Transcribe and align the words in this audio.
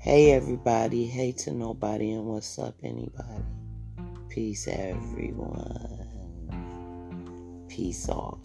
Hey 0.00 0.30
everybody, 0.30 1.06
hey 1.06 1.32
to 1.32 1.50
nobody, 1.50 2.12
and 2.12 2.24
what's 2.24 2.56
up 2.56 2.76
anybody? 2.84 3.42
Peace 4.28 4.68
everyone. 4.68 6.06
Peace 7.68 8.08
all. 8.08 8.38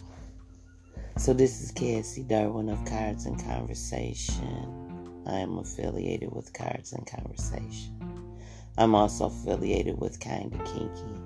So 1.16 1.32
this 1.32 1.62
is 1.62 1.70
Cassie 1.70 2.24
Durwin 2.24 2.72
of 2.72 2.84
Cards 2.84 3.26
and 3.26 3.40
Conversation. 3.40 5.22
I 5.26 5.38
am 5.38 5.58
affiliated 5.58 6.32
with 6.34 6.52
Cards 6.52 6.92
and 6.92 7.06
Conversation. 7.06 8.36
I'm 8.76 8.96
also 8.96 9.26
affiliated 9.26 9.96
with 10.00 10.18
Kinda 10.18 10.58
Kinky 10.64 11.20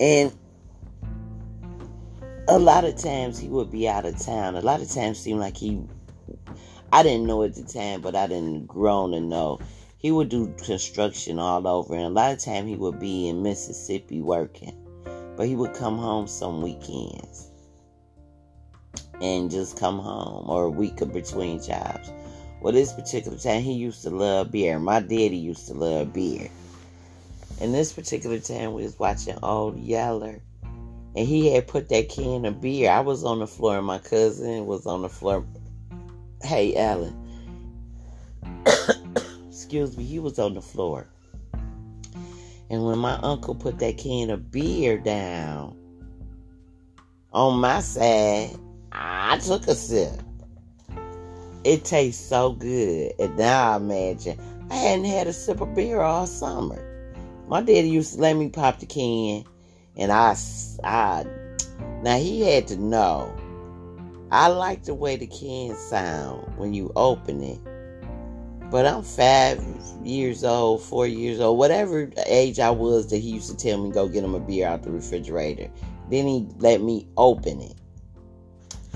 and 0.00 0.32
a 2.48 2.58
lot 2.58 2.84
of 2.84 2.96
times 2.96 3.38
he 3.38 3.48
would 3.48 3.70
be 3.70 3.88
out 3.88 4.04
of 4.04 4.18
town. 4.18 4.56
A 4.56 4.60
lot 4.60 4.82
of 4.82 4.90
times 4.90 5.18
seemed 5.18 5.40
like 5.40 5.56
he. 5.56 5.80
I 6.92 7.02
didn't 7.02 7.26
know 7.26 7.42
at 7.44 7.54
the 7.54 7.62
time, 7.62 8.02
but 8.02 8.14
I 8.14 8.26
didn't 8.26 8.66
grown 8.66 9.12
to 9.12 9.20
know. 9.20 9.60
He 9.96 10.10
would 10.10 10.28
do 10.28 10.52
construction 10.62 11.38
all 11.38 11.66
over, 11.66 11.94
and 11.94 12.04
a 12.04 12.10
lot 12.10 12.32
of 12.32 12.38
time 12.38 12.66
he 12.66 12.76
would 12.76 12.98
be 12.98 13.28
in 13.28 13.42
Mississippi 13.42 14.20
working, 14.20 14.76
but 15.36 15.46
he 15.46 15.54
would 15.54 15.72
come 15.72 15.96
home 15.96 16.26
some 16.26 16.60
weekends 16.60 17.51
and 19.22 19.50
just 19.50 19.78
come 19.78 19.98
home 19.98 20.50
or 20.50 20.64
a 20.64 20.70
week 20.70 21.00
of 21.00 21.12
between 21.12 21.62
jobs. 21.62 22.10
Well, 22.60 22.72
this 22.72 22.92
particular 22.92 23.38
time, 23.38 23.62
he 23.62 23.72
used 23.72 24.02
to 24.02 24.10
love 24.10 24.50
beer. 24.50 24.78
My 24.78 25.00
daddy 25.00 25.36
used 25.36 25.66
to 25.68 25.74
love 25.74 26.12
beer. 26.12 26.48
And 27.60 27.74
this 27.74 27.92
particular 27.92 28.38
time, 28.38 28.72
we 28.72 28.82
was 28.82 28.98
watching 28.98 29.36
Old 29.42 29.78
Yeller. 29.78 30.40
And 31.14 31.28
he 31.28 31.52
had 31.52 31.68
put 31.68 31.88
that 31.88 32.08
can 32.08 32.44
of 32.44 32.60
beer. 32.60 32.90
I 32.90 33.00
was 33.00 33.24
on 33.24 33.38
the 33.38 33.46
floor, 33.46 33.78
and 33.78 33.86
my 33.86 33.98
cousin 33.98 34.66
was 34.66 34.86
on 34.86 35.02
the 35.02 35.08
floor. 35.08 35.44
Hey, 36.42 36.74
Alan. 36.76 37.16
Excuse 39.48 39.96
me, 39.96 40.04
he 40.04 40.18
was 40.18 40.38
on 40.38 40.54
the 40.54 40.62
floor. 40.62 41.06
And 42.70 42.84
when 42.86 42.98
my 42.98 43.14
uncle 43.18 43.54
put 43.54 43.78
that 43.80 43.98
can 43.98 44.30
of 44.30 44.50
beer 44.50 44.98
down 44.98 45.76
on 47.32 47.60
my 47.60 47.80
side, 47.80 48.56
I 48.94 49.38
took 49.38 49.66
a 49.68 49.74
sip. 49.74 50.20
It 51.64 51.84
tastes 51.84 52.28
so 52.28 52.52
good. 52.52 53.12
And 53.18 53.38
now 53.38 53.72
I 53.72 53.76
imagine 53.76 54.38
I 54.70 54.74
hadn't 54.74 55.06
had 55.06 55.26
a 55.26 55.32
sip 55.32 55.60
of 55.62 55.74
beer 55.74 56.00
all 56.00 56.26
summer. 56.26 56.88
My 57.48 57.62
daddy 57.62 57.88
used 57.88 58.14
to 58.14 58.20
let 58.20 58.34
me 58.34 58.50
pop 58.50 58.80
the 58.80 58.86
can, 58.86 59.44
and 59.96 60.12
I, 60.12 60.36
I, 60.84 61.24
now 62.02 62.16
he 62.16 62.42
had 62.42 62.68
to 62.68 62.76
know. 62.76 63.34
I 64.30 64.48
like 64.48 64.84
the 64.84 64.94
way 64.94 65.16
the 65.16 65.26
can 65.26 65.74
sound 65.76 66.56
when 66.56 66.72
you 66.72 66.92
open 66.96 67.42
it. 67.42 67.60
But 68.70 68.86
I'm 68.86 69.02
five 69.02 69.62
years 70.02 70.44
old, 70.44 70.82
four 70.82 71.06
years 71.06 71.40
old, 71.40 71.58
whatever 71.58 72.10
age 72.26 72.58
I 72.58 72.70
was 72.70 73.10
that 73.10 73.18
he 73.18 73.30
used 73.30 73.50
to 73.50 73.56
tell 73.56 73.82
me 73.82 73.90
go 73.90 74.08
get 74.08 74.24
him 74.24 74.34
a 74.34 74.40
beer 74.40 74.66
out 74.66 74.82
the 74.82 74.90
refrigerator. 74.90 75.70
Then 76.08 76.26
he 76.26 76.46
let 76.58 76.80
me 76.80 77.06
open 77.16 77.60
it. 77.60 77.74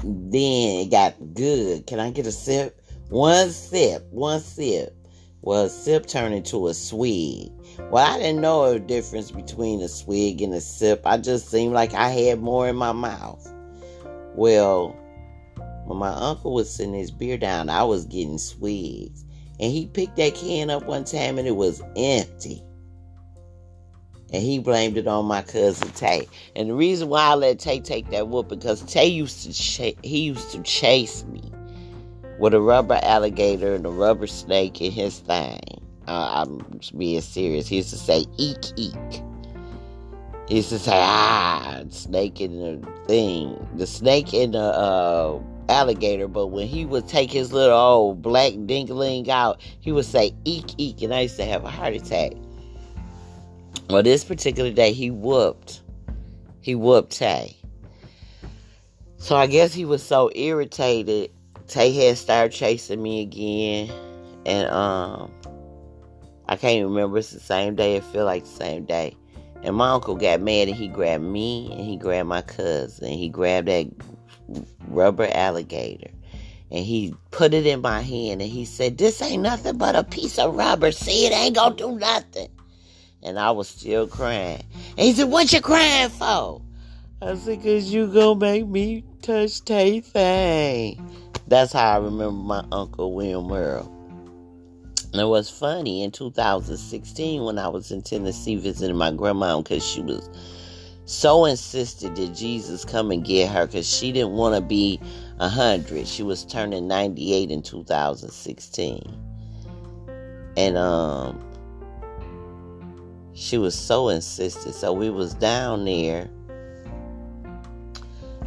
Then 0.02 0.86
it 0.86 0.90
got 0.90 1.14
good. 1.34 1.86
Can 1.86 2.00
I 2.00 2.10
get 2.10 2.26
a 2.26 2.32
sip? 2.32 2.80
One 3.08 3.50
sip, 3.50 4.06
one 4.10 4.40
sip. 4.40 4.96
Well, 5.42 5.64
a 5.64 5.68
sip 5.68 6.06
turned 6.06 6.34
into 6.34 6.68
a 6.68 6.74
swig. 6.74 7.52
Well, 7.90 8.04
I 8.04 8.18
didn't 8.18 8.40
know 8.40 8.64
a 8.64 8.78
difference 8.78 9.30
between 9.30 9.80
a 9.80 9.88
swig 9.88 10.42
and 10.42 10.52
a 10.54 10.60
sip. 10.60 11.02
I 11.04 11.18
just 11.18 11.50
seemed 11.50 11.72
like 11.72 11.94
I 11.94 12.08
had 12.08 12.40
more 12.40 12.68
in 12.68 12.76
my 12.76 12.92
mouth. 12.92 13.52
Well, 14.34 14.88
when 15.86 15.98
my 15.98 16.12
uncle 16.12 16.52
was 16.52 16.74
sitting 16.74 16.94
his 16.94 17.10
beer 17.10 17.38
down, 17.38 17.68
I 17.68 17.84
was 17.84 18.06
getting 18.06 18.38
swigs. 18.38 19.24
And 19.60 19.72
he 19.72 19.86
picked 19.86 20.16
that 20.16 20.34
can 20.34 20.68
up 20.68 20.86
one 20.86 21.04
time 21.04 21.38
and 21.38 21.46
it 21.46 21.56
was 21.56 21.80
empty 21.96 22.62
and 24.36 24.44
he 24.44 24.58
blamed 24.58 24.98
it 24.98 25.06
on 25.06 25.24
my 25.24 25.40
cousin 25.40 25.88
Tay. 25.92 26.28
And 26.54 26.68
the 26.68 26.74
reason 26.74 27.08
why 27.08 27.22
I 27.22 27.34
let 27.34 27.58
Tay 27.58 27.80
take 27.80 28.10
that 28.10 28.28
whoop 28.28 28.48
because 28.48 28.82
Tay 28.82 29.06
used 29.06 29.44
to 29.44 29.94
he 30.02 30.18
used 30.20 30.52
to 30.52 30.62
chase 30.62 31.24
me 31.24 31.42
with 32.38 32.52
a 32.52 32.60
rubber 32.60 33.00
alligator 33.02 33.74
and 33.74 33.86
a 33.86 33.90
rubber 33.90 34.26
snake 34.26 34.82
in 34.82 34.92
his 34.92 35.20
thing. 35.20 35.58
Uh, 36.06 36.44
I'm 36.44 36.80
being 36.96 37.22
serious. 37.22 37.66
He 37.66 37.76
used 37.76 37.90
to 37.90 37.96
say 37.96 38.26
eek 38.36 38.58
eek. 38.76 39.22
He 40.48 40.56
used 40.56 40.68
to 40.68 40.78
say 40.78 41.00
ah 41.02 41.80
snake 41.88 42.42
in 42.42 42.58
the 42.58 42.86
thing, 43.06 43.66
the 43.76 43.86
snake 43.86 44.34
in 44.34 44.50
the 44.50 44.58
uh, 44.58 45.40
alligator. 45.70 46.28
But 46.28 46.48
when 46.48 46.68
he 46.68 46.84
would 46.84 47.08
take 47.08 47.32
his 47.32 47.54
little 47.54 47.76
old 47.76 48.20
black 48.20 48.52
dingling 48.52 49.30
out, 49.30 49.62
he 49.80 49.92
would 49.92 50.04
say 50.04 50.34
eek 50.44 50.74
eek, 50.76 51.00
and 51.00 51.14
I 51.14 51.20
used 51.20 51.38
to 51.38 51.44
have 51.46 51.64
a 51.64 51.70
heart 51.70 51.94
attack. 51.94 52.32
Well, 53.88 54.02
this 54.02 54.24
particular 54.24 54.72
day, 54.72 54.92
he 54.92 55.10
whooped. 55.10 55.82
He 56.60 56.74
whooped 56.74 57.12
Tay. 57.12 57.56
So 59.18 59.36
I 59.36 59.46
guess 59.46 59.72
he 59.72 59.84
was 59.84 60.02
so 60.02 60.30
irritated. 60.34 61.30
Tay 61.68 61.92
had 61.92 62.18
started 62.18 62.52
chasing 62.52 63.02
me 63.02 63.22
again. 63.22 63.90
And 64.44 64.68
um 64.70 65.32
I 66.48 66.56
can't 66.56 66.84
remember 66.84 67.18
it's 67.18 67.30
the 67.30 67.40
same 67.40 67.74
day. 67.76 67.96
It 67.96 68.04
feel 68.04 68.24
like 68.24 68.44
the 68.44 68.50
same 68.50 68.84
day. 68.84 69.16
And 69.62 69.76
my 69.76 69.90
uncle 69.90 70.16
got 70.16 70.40
mad 70.40 70.68
and 70.68 70.76
he 70.76 70.88
grabbed 70.88 71.24
me 71.24 71.72
and 71.72 71.80
he 71.80 71.96
grabbed 71.96 72.28
my 72.28 72.42
cousin. 72.42 73.08
And 73.08 73.18
he 73.18 73.28
grabbed 73.28 73.68
that 73.68 73.86
rubber 74.88 75.28
alligator 75.32 76.10
and 76.70 76.84
he 76.84 77.14
put 77.30 77.54
it 77.54 77.66
in 77.66 77.80
my 77.80 78.00
hand 78.00 78.42
and 78.42 78.50
he 78.50 78.64
said, 78.64 78.98
This 78.98 79.22
ain't 79.22 79.42
nothing 79.42 79.78
but 79.78 79.94
a 79.94 80.02
piece 80.02 80.38
of 80.38 80.56
rubber. 80.56 80.90
See, 80.90 81.26
it 81.26 81.32
ain't 81.32 81.54
gonna 81.54 81.76
do 81.76 81.96
nothing 81.96 82.48
and 83.26 83.38
I 83.38 83.50
was 83.50 83.68
still 83.68 84.06
crying. 84.06 84.62
And 84.96 85.06
he 85.06 85.12
said, 85.12 85.28
What 85.28 85.52
you 85.52 85.60
crying 85.60 86.08
for? 86.08 86.62
I 87.20 87.34
said, 87.34 87.62
Cause 87.62 87.92
you 87.92 88.06
gonna 88.06 88.38
make 88.38 88.66
me 88.66 89.04
touch 89.20 89.64
Tay 89.64 90.00
thing. 90.00 91.04
That's 91.48 91.72
how 91.72 91.94
I 91.94 91.96
remember 91.98 92.30
my 92.30 92.64
uncle 92.72 93.12
William 93.14 93.52
Earl. 93.52 93.92
And 95.12 95.20
it 95.20 95.26
was 95.26 95.50
funny 95.50 96.02
in 96.02 96.10
2016 96.10 97.42
when 97.42 97.58
I 97.58 97.68
was 97.68 97.90
in 97.90 98.02
Tennessee 98.02 98.56
visiting 98.56 98.96
my 98.96 99.10
grandma 99.10 99.60
because 99.60 99.84
she 99.84 100.02
was 100.02 100.28
so 101.04 101.44
insisted 101.44 102.16
that 102.16 102.34
Jesus 102.34 102.84
come 102.84 103.10
and 103.10 103.24
get 103.24 103.50
her 103.50 103.66
because 103.66 103.88
she 103.88 104.12
didn't 104.12 104.32
want 104.32 104.54
to 104.56 104.60
be 104.60 105.00
100. 105.38 106.06
She 106.06 106.22
was 106.22 106.44
turning 106.44 106.86
98 106.86 107.50
in 107.50 107.62
2016. 107.62 109.02
And 110.56 110.76
um 110.76 111.55
she 113.36 113.58
was 113.58 113.78
so 113.78 114.08
insistent. 114.08 114.74
So 114.74 114.94
we 114.94 115.10
was 115.10 115.34
down 115.34 115.84
there. 115.84 116.30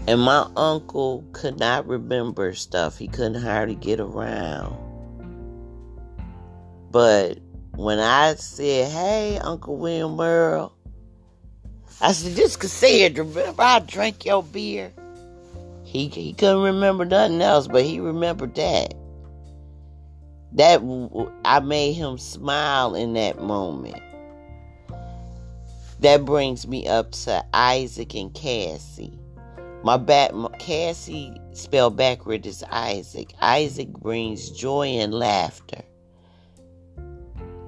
And 0.07 0.19
my 0.19 0.49
uncle 0.55 1.23
could 1.31 1.59
not 1.59 1.87
remember 1.87 2.55
stuff. 2.55 2.97
He 2.97 3.07
couldn't 3.07 3.41
hardly 3.41 3.75
get 3.75 3.99
around. 3.99 4.75
But 6.89 7.37
when 7.75 7.99
I 7.99 8.33
said, 8.33 8.89
hey, 8.89 9.37
Uncle 9.37 9.77
William 9.77 10.15
Merle, 10.15 10.73
I 12.01 12.11
said, 12.13 12.33
this 12.33 12.55
Cassandra, 12.57 13.23
remember 13.23 13.61
I 13.61 13.79
drank 13.79 14.25
your 14.25 14.41
beer? 14.41 14.91
He, 15.83 16.07
he 16.07 16.33
couldn't 16.33 16.63
remember 16.63 17.05
nothing 17.05 17.41
else, 17.41 17.67
but 17.67 17.83
he 17.83 17.99
remembered 17.99 18.55
that. 18.55 18.95
That 20.53 20.81
I 21.45 21.59
made 21.59 21.93
him 21.93 22.17
smile 22.17 22.95
in 22.95 23.13
that 23.13 23.39
moment. 23.39 24.01
That 25.99 26.25
brings 26.25 26.67
me 26.67 26.87
up 26.87 27.11
to 27.11 27.43
Isaac 27.53 28.15
and 28.15 28.33
Cassie. 28.33 29.19
My 29.83 29.97
back, 29.97 30.31
Cassie 30.59 31.39
spelled 31.53 31.97
backward 31.97 32.45
is 32.45 32.63
Isaac. 32.69 33.33
Isaac 33.41 33.91
brings 33.91 34.49
joy 34.49 34.87
and 34.87 35.13
laughter. 35.13 35.83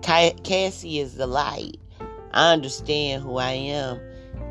Cassie 0.01 0.99
is 0.99 1.15
the 1.15 1.27
light. 1.27 1.77
I 2.33 2.53
understand 2.53 3.23
who 3.23 3.37
I 3.37 3.51
am 3.51 3.99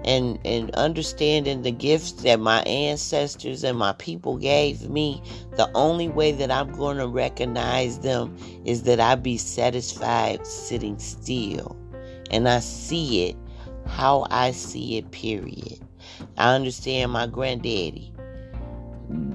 and 0.04 0.38
and 0.44 0.74
understanding 0.76 1.62
the 1.62 1.70
gifts 1.70 2.12
that 2.12 2.40
my 2.40 2.62
ancestors 2.62 3.64
and 3.64 3.78
my 3.78 3.92
people 3.94 4.38
gave 4.38 4.88
me 4.88 5.22
the 5.56 5.70
only 5.74 6.08
way 6.08 6.32
that 6.32 6.50
i'm 6.50 6.72
going 6.72 6.96
to 6.96 7.06
recognize 7.06 7.98
them 7.98 8.34
is 8.64 8.84
that 8.84 8.98
i 8.98 9.14
be 9.14 9.36
satisfied 9.36 10.44
sitting 10.46 10.98
still 10.98 11.76
and 12.30 12.48
i 12.48 12.58
see 12.60 13.28
it 13.28 13.36
how 13.90 14.26
i 14.30 14.50
see 14.50 14.96
it 14.96 15.10
period 15.10 15.80
i 16.38 16.54
understand 16.54 17.12
my 17.12 17.26
granddaddy 17.26 18.12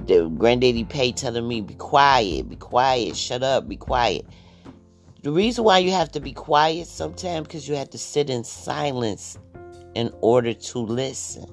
the 0.06 0.28
granddaddy 0.38 0.84
pay 0.84 1.12
telling 1.12 1.46
me 1.46 1.60
be 1.60 1.74
quiet 1.74 2.48
be 2.48 2.56
quiet 2.56 3.16
shut 3.16 3.42
up 3.42 3.68
be 3.68 3.76
quiet 3.76 4.26
the 5.22 5.32
reason 5.32 5.64
why 5.64 5.78
you 5.78 5.90
have 5.90 6.12
to 6.12 6.20
be 6.20 6.32
quiet 6.32 6.86
sometimes 6.86 7.48
because 7.48 7.68
you 7.68 7.74
have 7.74 7.90
to 7.90 7.98
sit 7.98 8.30
in 8.30 8.44
silence 8.44 9.36
in 9.96 10.12
order 10.20 10.54
to 10.54 10.78
listen. 10.78 11.46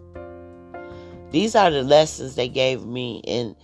These 1.31 1.55
are 1.55 1.71
the 1.71 1.81
lessons 1.81 2.35
they 2.35 2.49
gave 2.49 2.85
me, 2.85 3.23
and 3.25 3.55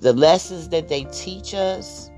the 0.00 0.12
lessons 0.12 0.68
that 0.68 0.88
they 0.88 1.04
teach 1.04 1.54
us 1.54 2.10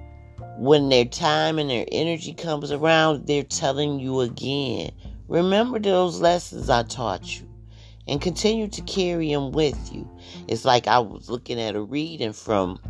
when 0.57 0.89
their 0.89 1.05
time 1.05 1.61
and 1.61 1.71
their 1.71 1.87
energy 1.93 2.35
comes 2.35 2.73
around, 2.73 3.29
they're 3.29 3.45
telling 3.45 4.01
you 4.01 4.21
again. 4.21 4.91
Remember 5.29 5.79
those 5.79 6.21
lessons 6.21 6.71
I 6.71 6.83
taught 6.83 7.39
you 7.39 7.47
and 8.07 8.21
continue 8.21 8.67
to 8.69 8.81
carry 8.83 9.31
them 9.31 9.53
with 9.53 9.93
you. 9.93 10.09
It's 10.49 10.65
like 10.65 10.89
I 10.89 10.99
was 10.99 11.29
looking 11.29 11.61
at 11.61 11.77
a 11.77 11.83
reading 11.83 12.33
from 12.33 12.81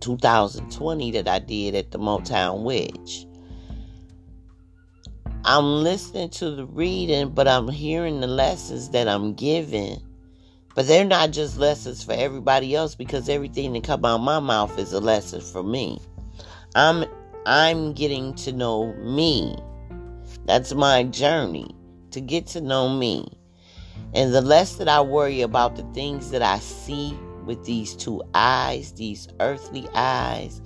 2020 0.00 1.12
that 1.12 1.28
I 1.28 1.38
did 1.38 1.76
at 1.76 1.92
the 1.92 1.98
Motown 1.98 2.64
Witch. 2.64 3.26
I'm 5.44 5.84
listening 5.84 6.30
to 6.30 6.50
the 6.50 6.66
reading, 6.66 7.30
but 7.30 7.46
I'm 7.46 7.68
hearing 7.68 8.20
the 8.20 8.26
lessons 8.26 8.90
that 8.90 9.06
I'm 9.06 9.32
giving. 9.34 10.02
But 10.74 10.88
they're 10.88 11.04
not 11.04 11.30
just 11.30 11.56
lessons 11.56 12.02
for 12.02 12.12
everybody 12.12 12.74
else 12.74 12.96
because 12.96 13.28
everything 13.28 13.72
that 13.74 13.84
come 13.84 14.04
out 14.04 14.18
my 14.18 14.40
mouth 14.40 14.76
is 14.78 14.92
a 14.92 15.00
lesson 15.00 15.40
for 15.40 15.62
me. 15.62 16.00
I'm 16.74 17.04
I'm 17.46 17.92
getting 17.92 18.34
to 18.34 18.52
know 18.52 18.92
me. 18.94 19.56
That's 20.46 20.72
my 20.74 21.02
journey 21.04 21.74
to 22.12 22.20
get 22.20 22.46
to 22.48 22.60
know 22.60 22.88
me. 22.88 23.28
And 24.14 24.32
the 24.32 24.40
less 24.40 24.76
that 24.76 24.88
I 24.88 25.00
worry 25.00 25.40
about 25.40 25.76
the 25.76 25.82
things 25.92 26.30
that 26.30 26.42
I 26.42 26.60
see 26.60 27.18
with 27.44 27.64
these 27.64 27.94
two 27.96 28.22
eyes, 28.34 28.92
these 28.92 29.28
earthly 29.40 29.88
eyes, 29.94 30.60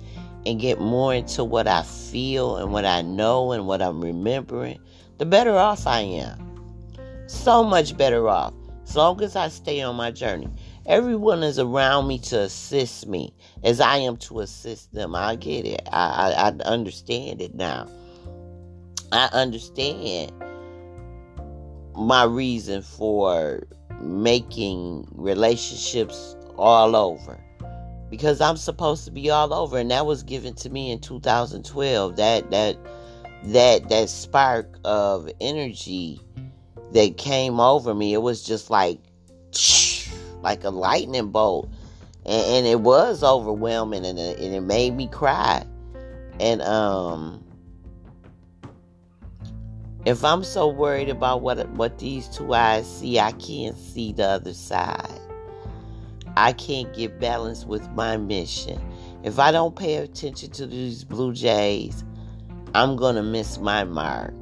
and 0.45 0.59
get 0.59 0.79
more 0.79 1.13
into 1.13 1.43
what 1.43 1.67
I 1.67 1.83
feel 1.83 2.57
and 2.57 2.71
what 2.71 2.85
I 2.85 3.01
know 3.01 3.51
and 3.51 3.67
what 3.67 3.81
I'm 3.81 4.01
remembering, 4.01 4.79
the 5.17 5.25
better 5.25 5.57
off 5.57 5.87
I 5.87 6.01
am. 6.01 6.37
So 7.27 7.63
much 7.63 7.97
better 7.97 8.29
off. 8.29 8.53
As 8.87 8.95
long 8.95 9.21
as 9.23 9.35
I 9.35 9.47
stay 9.47 9.81
on 9.81 9.95
my 9.95 10.11
journey. 10.11 10.49
Everyone 10.85 11.43
is 11.43 11.59
around 11.59 12.07
me 12.07 12.19
to 12.19 12.41
assist 12.41 13.07
me 13.07 13.33
as 13.63 13.79
I 13.79 13.97
am 13.97 14.17
to 14.17 14.41
assist 14.41 14.93
them. 14.93 15.15
I 15.15 15.35
get 15.35 15.65
it. 15.65 15.87
I, 15.91 16.33
I, 16.35 16.47
I 16.47 16.69
understand 16.69 17.41
it 17.41 17.55
now. 17.55 17.87
I 19.11 19.29
understand 19.33 20.31
my 21.95 22.23
reason 22.23 22.81
for 22.81 23.63
making 23.99 25.07
relationships 25.11 26.35
all 26.57 26.95
over. 26.95 27.39
Because 28.09 28.41
I'm 28.41 28.57
supposed 28.57 29.05
to 29.05 29.11
be 29.11 29.29
all 29.29 29.53
over 29.53 29.77
and 29.77 29.91
that 29.91 30.05
was 30.05 30.23
given 30.23 30.53
to 30.55 30.69
me 30.69 30.91
in 30.91 30.99
2012 30.99 32.17
that 32.17 32.51
that 32.51 32.77
that 33.45 33.89
that 33.89 34.09
spark 34.09 34.77
of 34.83 35.29
energy 35.39 36.19
that 36.91 37.17
came 37.17 37.61
over 37.61 37.95
me 37.95 38.13
it 38.13 38.21
was 38.21 38.43
just 38.43 38.69
like 38.69 38.99
like 40.41 40.63
a 40.63 40.69
lightning 40.69 41.31
bolt. 41.31 41.69
And, 42.25 42.45
and 42.45 42.67
it 42.67 42.81
was 42.81 43.23
overwhelming 43.23 44.05
and 44.05 44.19
and 44.19 44.55
it 44.55 44.61
made 44.61 44.95
me 44.95 45.07
cry. 45.07 45.65
And 46.39 46.61
um 46.61 47.43
if 50.05 50.23
I'm 50.23 50.43
so 50.43 50.67
worried 50.67 51.09
about 51.09 51.41
what 51.41 51.67
what 51.71 51.99
these 51.99 52.27
two 52.27 52.53
eyes 52.53 52.87
see, 52.99 53.19
I 53.19 53.31
can't 53.33 53.77
see 53.77 54.13
the 54.13 54.27
other 54.27 54.53
side. 54.53 55.19
I 56.37 56.53
can't 56.53 56.93
get 56.93 57.19
balance 57.19 57.65
with 57.65 57.87
my 57.91 58.17
mission. 58.17 58.81
If 59.23 59.37
I 59.37 59.51
don't 59.51 59.75
pay 59.75 59.95
attention 59.97 60.49
to 60.51 60.65
these 60.65 61.03
Blue 61.03 61.33
Jays, 61.33 62.03
I'm 62.73 62.95
going 62.95 63.15
to 63.15 63.23
miss 63.23 63.59
my 63.59 63.83
mark. 63.83 64.33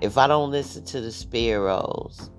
If 0.00 0.18
I 0.18 0.26
don't 0.26 0.50
listen 0.50 0.84
to 0.84 1.00
the 1.00 1.10
sparrows 1.10 2.30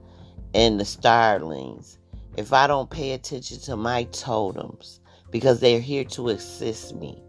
and 0.53 0.79
the 0.79 0.85
starlings, 0.85 1.97
if 2.37 2.53
I 2.53 2.67
don't 2.67 2.89
pay 2.89 3.13
attention 3.13 3.59
to 3.61 3.75
my 3.75 4.03
totems, 4.05 5.01
because 5.31 5.59
they're 5.59 5.81
here 5.81 6.05
to 6.05 6.29
assist 6.29 6.95
me, 6.95 7.21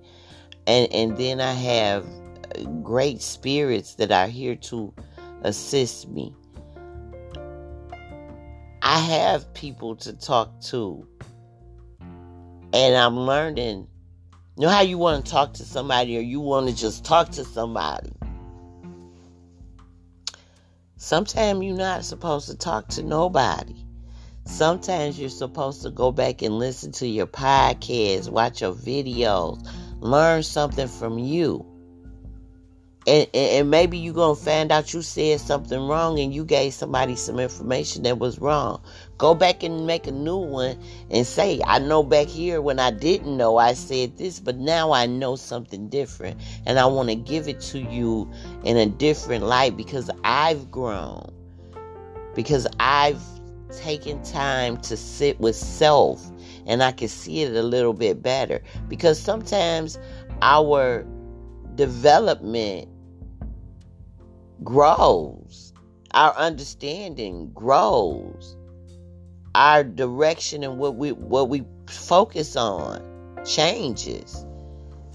and, 0.67 0.93
and 0.93 1.17
then 1.17 1.41
I 1.41 1.55
have 1.55 2.07
great 2.83 3.23
spirits 3.23 3.95
that 3.97 4.11
are 4.11 4.29
here 4.29 4.57
to 4.57 4.93
assist 5.43 6.09
me. 6.09 6.35
I 8.83 8.99
have 9.01 9.53
people 9.55 9.97
to 9.97 10.13
talk 10.13 10.61
to 10.63 11.07
and 12.73 12.97
I'm 12.97 13.19
learning. 13.19 13.87
You 14.57 14.67
know 14.67 14.69
how 14.69 14.81
you 14.81 14.99
want 14.99 15.25
to 15.25 15.31
talk 15.31 15.55
to 15.55 15.65
somebody 15.65 16.17
or 16.17 16.21
you 16.21 16.41
want 16.41 16.69
to 16.69 16.75
just 16.75 17.05
talk 17.05 17.31
to 17.33 17.45
somebody. 17.45 18.13
Sometimes 20.97 21.63
you're 21.63 21.77
not 21.77 22.05
supposed 22.05 22.49
to 22.49 22.57
talk 22.57 22.89
to 22.89 23.03
nobody. 23.03 23.77
Sometimes 24.45 25.19
you're 25.21 25.29
supposed 25.29 25.83
to 25.83 25.91
go 25.91 26.11
back 26.11 26.43
and 26.43 26.59
listen 26.59 26.91
to 26.93 27.07
your 27.07 27.27
podcast, 27.27 28.31
watch 28.31 28.63
your 28.63 28.73
videos, 28.73 29.65
learn 30.01 30.43
something 30.43 30.89
from 30.89 31.19
you 31.19 31.65
and, 33.09 33.29
and 33.35 33.71
maybe 33.71 33.97
you're 33.97 34.13
to 34.13 34.35
find 34.35 34.71
out 34.71 34.93
you 34.93 35.01
said 35.01 35.41
something 35.41 35.81
wrong 35.89 36.19
and 36.19 36.35
you 36.35 36.45
gave 36.45 36.75
somebody 36.75 37.17
some 37.17 37.39
information 37.39 38.03
that 38.03 38.19
was 38.19 38.39
wrong. 38.39 38.83
Go 39.17 39.35
back 39.35 39.63
and 39.63 39.87
make 39.87 40.07
a 40.07 40.13
new 40.13 40.37
one 40.37 40.79
and 41.11 41.27
say, 41.27 41.61
I 41.67 41.79
know 41.79 42.03
back 42.03 42.27
here 42.27 42.61
when 42.61 42.79
I 42.79 42.91
didn't 42.91 43.35
know 43.35 43.57
I 43.57 43.73
said 43.73 44.19
this, 44.19 44.41
but 44.41 44.57
now 44.57 44.93
I 44.93 45.07
know 45.07 45.37
something 45.37 45.89
different. 45.89 46.39
And 46.67 46.79
I 46.79 46.85
want 46.85 47.09
to 47.09 47.15
give 47.15 47.49
it 47.49 47.61
to 47.63 47.79
you 47.79 48.31
in 48.63 48.77
a 48.77 48.87
different 48.87 49.45
light 49.45 49.77
because 49.77 50.11
I've 50.23 50.71
grown. 50.71 51.33
Because 52.35 52.67
I've 52.79 53.23
taken 53.73 54.23
time 54.23 54.77
to 54.83 54.97
sit 54.97 55.41
with 55.41 55.57
self 55.57 56.31
and 56.67 56.83
I 56.83 56.93
can 56.93 57.09
see 57.09 57.43
it 57.43 57.57
a 57.57 57.63
little 57.63 57.95
bit 57.95 58.23
better. 58.23 58.63
Because 58.87 59.19
sometimes 59.19 59.99
our 60.43 61.07
development 61.75 62.89
grows, 64.65 65.73
our 66.13 66.35
understanding 66.37 67.51
grows, 67.55 68.57
our 69.55 69.85
direction 69.85 70.63
and 70.63 70.79
what 70.79 70.97
we 70.97 71.13
what 71.13 71.49
we 71.49 71.65
focus 71.89 72.57
on 72.57 73.03
changes. 73.45 74.45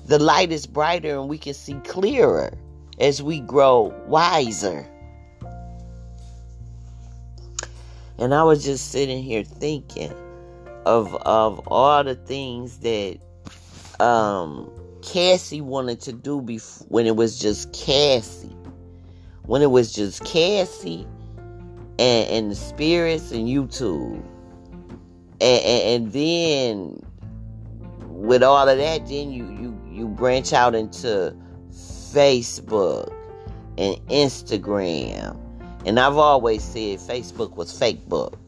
The 0.05 0.19
light 0.19 0.51
is 0.51 0.65
brighter 0.65 1.17
and 1.17 1.29
we 1.29 1.37
can 1.37 1.53
see 1.53 1.75
clearer 1.85 2.57
as 2.99 3.23
we 3.23 3.39
grow 3.39 3.93
wiser. 4.07 4.87
And 8.17 8.33
I 8.33 8.43
was 8.43 8.63
just 8.63 8.91
sitting 8.91 9.23
here 9.23 9.43
thinking 9.43 10.13
of 10.85 11.15
of 11.15 11.65
all 11.67 12.03
the 12.03 12.15
things 12.15 12.79
that 12.79 13.19
um 13.99 14.69
Cassie 15.01 15.61
wanted 15.61 15.99
to 16.01 16.13
do 16.13 16.41
before 16.41 16.87
when 16.89 17.05
it 17.05 17.15
was 17.15 17.39
just 17.39 17.73
Cassie 17.73 18.55
when 19.45 19.61
it 19.61 19.71
was 19.71 19.93
just 19.93 20.23
Cassie 20.23 21.07
and, 21.99 22.29
and 22.29 22.51
the 22.51 22.55
spirits 22.55 23.31
and 23.31 23.47
YouTube. 23.47 24.23
And, 25.41 25.63
and, 25.65 26.03
and, 26.03 26.13
then 26.13 27.05
with 28.07 28.43
all 28.43 28.67
of 28.69 28.77
that, 28.77 29.07
then 29.07 29.31
you, 29.31 29.45
you, 29.51 29.81
you 29.91 30.07
branch 30.07 30.53
out 30.53 30.75
into 30.75 31.35
Facebook 31.71 33.13
and 33.77 33.95
Instagram. 34.07 35.37
And 35.85 35.99
I've 35.99 36.17
always 36.17 36.63
said 36.63 36.99
Facebook 36.99 37.57
was 37.57 37.77
fake 37.77 38.07
book. 38.07 38.39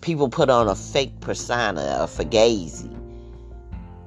People 0.00 0.28
put 0.28 0.50
on 0.50 0.68
a 0.68 0.74
fake 0.74 1.20
persona, 1.20 1.98
a 2.00 2.06
fugazi. 2.06 2.92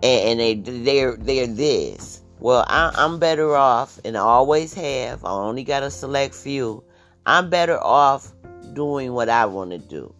And, 0.03 0.39
and 0.39 0.39
they 0.39 0.55
they're 0.55 1.15
they're 1.15 1.47
this. 1.47 2.21
Well, 2.39 2.63
I, 2.67 2.93
I'm 2.95 3.17
better 3.17 3.55
off, 3.55 3.99
and 4.05 4.15
I 4.15 4.21
always 4.21 4.73
have. 4.75 5.25
I 5.25 5.31
only 5.31 5.63
got 5.63 5.81
a 5.81 5.89
select 5.89 6.35
few. 6.35 6.83
I'm 7.25 7.49
better 7.49 7.81
off 7.81 8.31
doing 8.73 9.13
what 9.13 9.27
I 9.27 9.45
want 9.45 9.71
to 9.71 9.79
do. 9.79 10.13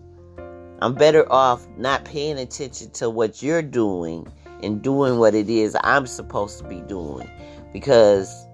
I'm 0.80 0.96
better 0.96 1.32
off 1.32 1.68
not 1.78 2.06
paying 2.06 2.40
attention 2.40 2.92
to 2.92 3.10
what 3.10 3.44
you're 3.44 3.62
doing 3.62 4.28
and 4.64 4.82
doing 4.82 5.20
what 5.20 5.36
it 5.36 5.50
is 5.50 5.78
I'm 5.84 6.08
supposed 6.08 6.58
to 6.60 6.64
be 6.64 6.82
doing. 6.82 7.30
Because 7.72 8.48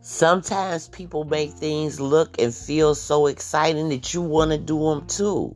sometimes 0.00 0.88
people 0.88 1.24
make 1.24 1.50
things 1.50 2.00
look 2.00 2.40
and 2.40 2.54
feel 2.54 2.94
so 2.94 3.26
exciting 3.26 3.90
that 3.90 4.14
you 4.14 4.22
want 4.22 4.52
to 4.52 4.58
do 4.58 4.78
them 4.78 5.06
too. 5.06 5.54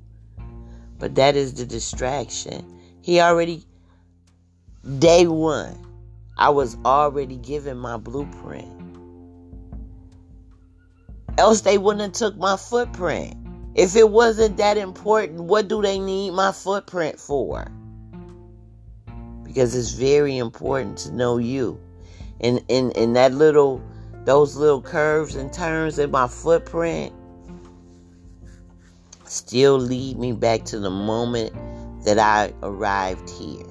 But 0.98 1.14
that 1.14 1.36
is 1.36 1.54
the 1.54 1.64
distraction. 1.64 2.80
He 3.00 3.20
already, 3.20 3.64
day 4.98 5.26
one, 5.26 5.89
I 6.40 6.48
was 6.48 6.78
already 6.86 7.36
given 7.36 7.76
my 7.76 7.98
blueprint. 7.98 8.66
Else 11.36 11.60
they 11.60 11.76
wouldn't 11.76 12.02
have 12.02 12.12
took 12.12 12.38
my 12.38 12.56
footprint. 12.56 13.36
If 13.74 13.94
it 13.94 14.08
wasn't 14.08 14.56
that 14.56 14.78
important, 14.78 15.42
what 15.42 15.68
do 15.68 15.82
they 15.82 15.98
need 15.98 16.32
my 16.32 16.52
footprint 16.52 17.20
for? 17.20 17.70
Because 19.44 19.74
it's 19.74 19.92
very 19.92 20.38
important 20.38 20.96
to 20.98 21.12
know 21.12 21.36
you. 21.36 21.78
And 22.40 22.64
in, 22.68 22.90
in 22.92 23.12
that 23.12 23.32
little 23.32 23.82
those 24.24 24.56
little 24.56 24.82
curves 24.82 25.34
and 25.34 25.52
turns 25.52 25.98
in 25.98 26.10
my 26.10 26.26
footprint 26.26 27.12
still 29.24 29.78
lead 29.78 30.18
me 30.18 30.32
back 30.32 30.64
to 30.64 30.78
the 30.78 30.90
moment 30.90 31.54
that 32.04 32.18
I 32.18 32.52
arrived 32.62 33.28
here. 33.30 33.69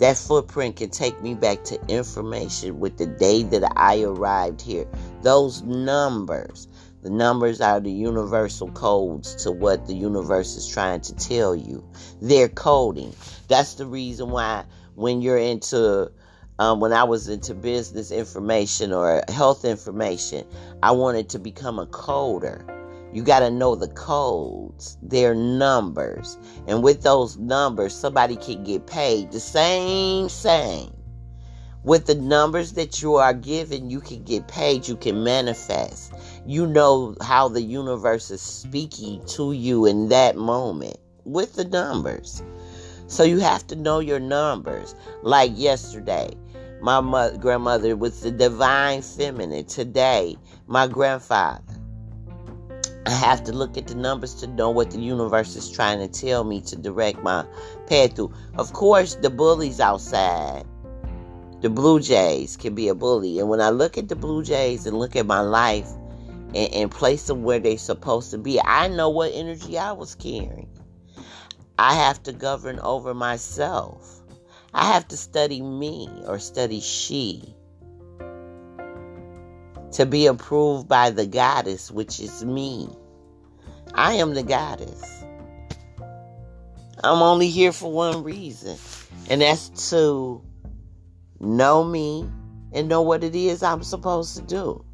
That 0.00 0.16
footprint 0.16 0.76
can 0.76 0.88
take 0.88 1.20
me 1.20 1.34
back 1.34 1.62
to 1.64 1.78
information 1.86 2.80
with 2.80 2.96
the 2.96 3.06
day 3.06 3.42
that 3.42 3.70
I 3.76 4.00
arrived 4.02 4.62
here. 4.62 4.86
Those 5.22 5.60
numbers, 5.60 6.68
the 7.02 7.10
numbers 7.10 7.60
are 7.60 7.80
the 7.80 7.92
universal 7.92 8.70
codes 8.70 9.34
to 9.44 9.52
what 9.52 9.86
the 9.86 9.94
universe 9.94 10.56
is 10.56 10.66
trying 10.66 11.02
to 11.02 11.14
tell 11.16 11.54
you. 11.54 11.86
They're 12.22 12.48
coding. 12.48 13.14
That's 13.48 13.74
the 13.74 13.84
reason 13.84 14.30
why 14.30 14.64
when 14.94 15.20
you're 15.20 15.36
into 15.36 16.10
um, 16.58 16.80
when 16.80 16.92
I 16.94 17.04
was 17.04 17.28
into 17.28 17.54
business 17.54 18.10
information 18.10 18.92
or 18.92 19.22
health 19.28 19.66
information, 19.66 20.46
I 20.82 20.92
wanted 20.92 21.28
to 21.30 21.38
become 21.38 21.78
a 21.78 21.86
coder. 21.86 22.79
You 23.12 23.22
got 23.22 23.40
to 23.40 23.50
know 23.50 23.74
the 23.74 23.88
codes, 23.88 24.96
their 25.02 25.34
numbers. 25.34 26.38
And 26.66 26.82
with 26.82 27.02
those 27.02 27.36
numbers, 27.38 27.94
somebody 27.94 28.36
can 28.36 28.62
get 28.62 28.86
paid 28.86 29.32
the 29.32 29.40
same, 29.40 30.28
same. 30.28 30.92
With 31.82 32.06
the 32.06 32.14
numbers 32.14 32.74
that 32.74 33.00
you 33.00 33.14
are 33.14 33.32
given, 33.32 33.88
you 33.88 34.00
can 34.00 34.22
get 34.22 34.48
paid, 34.48 34.86
you 34.86 34.96
can 34.96 35.24
manifest. 35.24 36.12
You 36.46 36.66
know 36.66 37.16
how 37.22 37.48
the 37.48 37.62
universe 37.62 38.30
is 38.30 38.42
speaking 38.42 39.24
to 39.28 39.52
you 39.52 39.86
in 39.86 40.08
that 40.10 40.36
moment 40.36 40.98
with 41.24 41.54
the 41.54 41.64
numbers. 41.64 42.42
So 43.06 43.24
you 43.24 43.38
have 43.38 43.66
to 43.68 43.76
know 43.76 43.98
your 43.98 44.20
numbers. 44.20 44.94
Like 45.22 45.52
yesterday, 45.54 46.30
my 46.80 47.00
mother, 47.00 47.36
grandmother 47.38 47.96
was 47.96 48.20
the 48.20 48.30
divine 48.30 49.02
feminine. 49.02 49.64
Today, 49.64 50.36
my 50.66 50.86
grandfather. 50.86 51.79
I 53.06 53.10
have 53.10 53.44
to 53.44 53.52
look 53.52 53.78
at 53.78 53.86
the 53.86 53.94
numbers 53.94 54.34
to 54.36 54.46
know 54.46 54.70
what 54.70 54.90
the 54.90 55.00
universe 55.00 55.56
is 55.56 55.70
trying 55.70 55.98
to 56.00 56.08
tell 56.08 56.44
me 56.44 56.60
to 56.62 56.76
direct 56.76 57.22
my 57.22 57.46
path 57.86 58.14
through. 58.16 58.32
Of 58.58 58.72
course, 58.72 59.14
the 59.14 59.30
bullies 59.30 59.80
outside, 59.80 60.64
the 61.62 61.70
Blue 61.70 62.00
Jays 62.00 62.56
can 62.56 62.74
be 62.74 62.88
a 62.88 62.94
bully. 62.94 63.38
And 63.38 63.48
when 63.48 63.60
I 63.60 63.70
look 63.70 63.96
at 63.96 64.08
the 64.08 64.16
Blue 64.16 64.42
Jays 64.42 64.86
and 64.86 64.98
look 64.98 65.16
at 65.16 65.26
my 65.26 65.40
life 65.40 65.88
and, 66.54 66.72
and 66.74 66.90
place 66.90 67.26
them 67.26 67.42
where 67.42 67.58
they're 67.58 67.78
supposed 67.78 68.30
to 68.32 68.38
be, 68.38 68.60
I 68.60 68.88
know 68.88 69.08
what 69.08 69.32
energy 69.32 69.78
I 69.78 69.92
was 69.92 70.14
carrying. 70.14 70.68
I 71.78 71.94
have 71.94 72.22
to 72.24 72.32
govern 72.32 72.78
over 72.80 73.14
myself. 73.14 74.20
I 74.74 74.92
have 74.92 75.08
to 75.08 75.16
study 75.16 75.62
me 75.62 76.08
or 76.26 76.38
study 76.38 76.80
she 76.80 77.54
to 79.92 80.06
be 80.06 80.26
approved 80.26 80.88
by 80.88 81.10
the 81.10 81.26
goddess, 81.26 81.90
which 81.90 82.20
is 82.20 82.44
me. 82.44 82.88
I 83.94 84.14
am 84.14 84.34
the 84.34 84.42
goddess. 84.42 85.24
I'm 87.02 87.22
only 87.22 87.48
here 87.48 87.72
for 87.72 87.90
one 87.90 88.22
reason, 88.22 88.76
and 89.28 89.40
that's 89.40 89.90
to 89.90 90.42
know 91.40 91.82
me 91.82 92.28
and 92.72 92.88
know 92.88 93.02
what 93.02 93.24
it 93.24 93.34
is 93.34 93.62
I'm 93.62 93.82
supposed 93.82 94.36
to 94.36 94.42
do. 94.42 94.84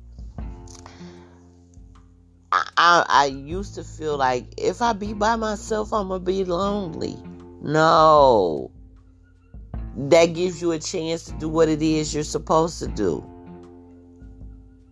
I, 2.53 3.05
I, 3.09 3.27
used 3.27 3.75
to 3.75 3.85
feel 3.85 4.17
like 4.17 4.55
if 4.57 4.81
I 4.81 4.93
be 4.93 5.13
by 5.13 5.37
myself, 5.37 5.93
I'm 5.93 6.09
gonna 6.09 6.21
be 6.21 6.45
lonely. 6.45 7.17
No, 7.61 8.71
that 9.97 10.27
gives 10.27 10.63
you 10.63 10.73
a 10.73 10.79
chance 10.79 11.25
to 11.25 11.33
do 11.33 11.49
what 11.49 11.69
it 11.69 11.83
is 11.83 12.15
you're 12.15 12.23
supposed 12.23 12.79
to 12.79 12.87
do. 12.89 13.25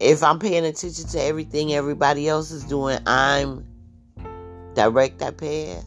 If 0.05 0.23
I'm 0.23 0.39
paying 0.39 0.67
attention 0.67 1.09
to 1.09 1.23
everything 1.23 1.73
everybody 1.73 2.29
else 2.29 2.51
is 2.51 2.63
doing, 2.65 2.99
I'm 3.07 3.65
direct 4.75 5.21
that 5.21 5.39
path. 5.39 5.87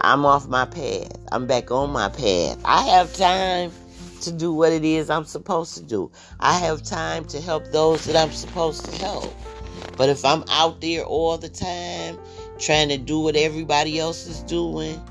I'm 0.00 0.24
off 0.24 0.46
my 0.46 0.66
path. 0.66 1.10
I'm 1.32 1.48
back 1.48 1.72
on 1.72 1.90
my 1.90 2.10
path. 2.10 2.60
I 2.64 2.82
have 2.90 3.12
time 3.12 3.72
to 4.20 4.30
do 4.30 4.52
what 4.52 4.70
it 4.70 4.84
is 4.84 5.10
I'm 5.10 5.24
supposed 5.24 5.74
to 5.78 5.82
do. 5.82 6.12
I 6.38 6.56
have 6.60 6.84
time 6.84 7.24
to 7.24 7.40
help 7.40 7.66
those 7.72 8.04
that 8.04 8.14
I'm 8.14 8.30
supposed 8.30 8.84
to 8.84 8.96
help. 9.04 9.34
But 9.96 10.08
if 10.08 10.24
I'm 10.24 10.44
out 10.48 10.80
there 10.80 11.02
all 11.02 11.36
the 11.38 11.48
time 11.48 12.20
trying 12.60 12.88
to 12.90 12.98
do 12.98 13.18
what 13.18 13.34
everybody 13.34 13.98
else 13.98 14.28
is 14.28 14.44
doing, 14.44 15.02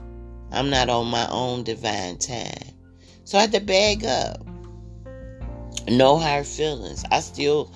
I'm 0.54 0.70
not 0.70 0.88
on 0.88 1.08
my 1.08 1.28
own 1.30 1.64
divine 1.64 2.20
time. 2.20 2.72
So 3.26 3.38
I 3.38 3.42
had 3.42 3.52
to 3.52 3.60
bag 3.60 4.06
up. 4.06 4.46
No 5.90 6.18
hard 6.18 6.46
feelings. 6.46 7.04
I 7.12 7.20
still 7.20 7.70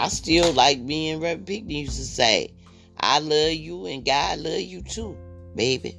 I 0.00 0.08
still 0.08 0.50
like 0.54 0.78
and 0.78 1.20
Reverend 1.20 1.46
Pinkney 1.46 1.80
used 1.82 1.98
to 1.98 2.06
say, 2.06 2.54
I 2.98 3.18
love 3.18 3.52
you 3.52 3.84
and 3.84 4.02
God 4.02 4.38
love 4.38 4.60
you 4.60 4.80
too, 4.80 5.14
baby. 5.54 5.98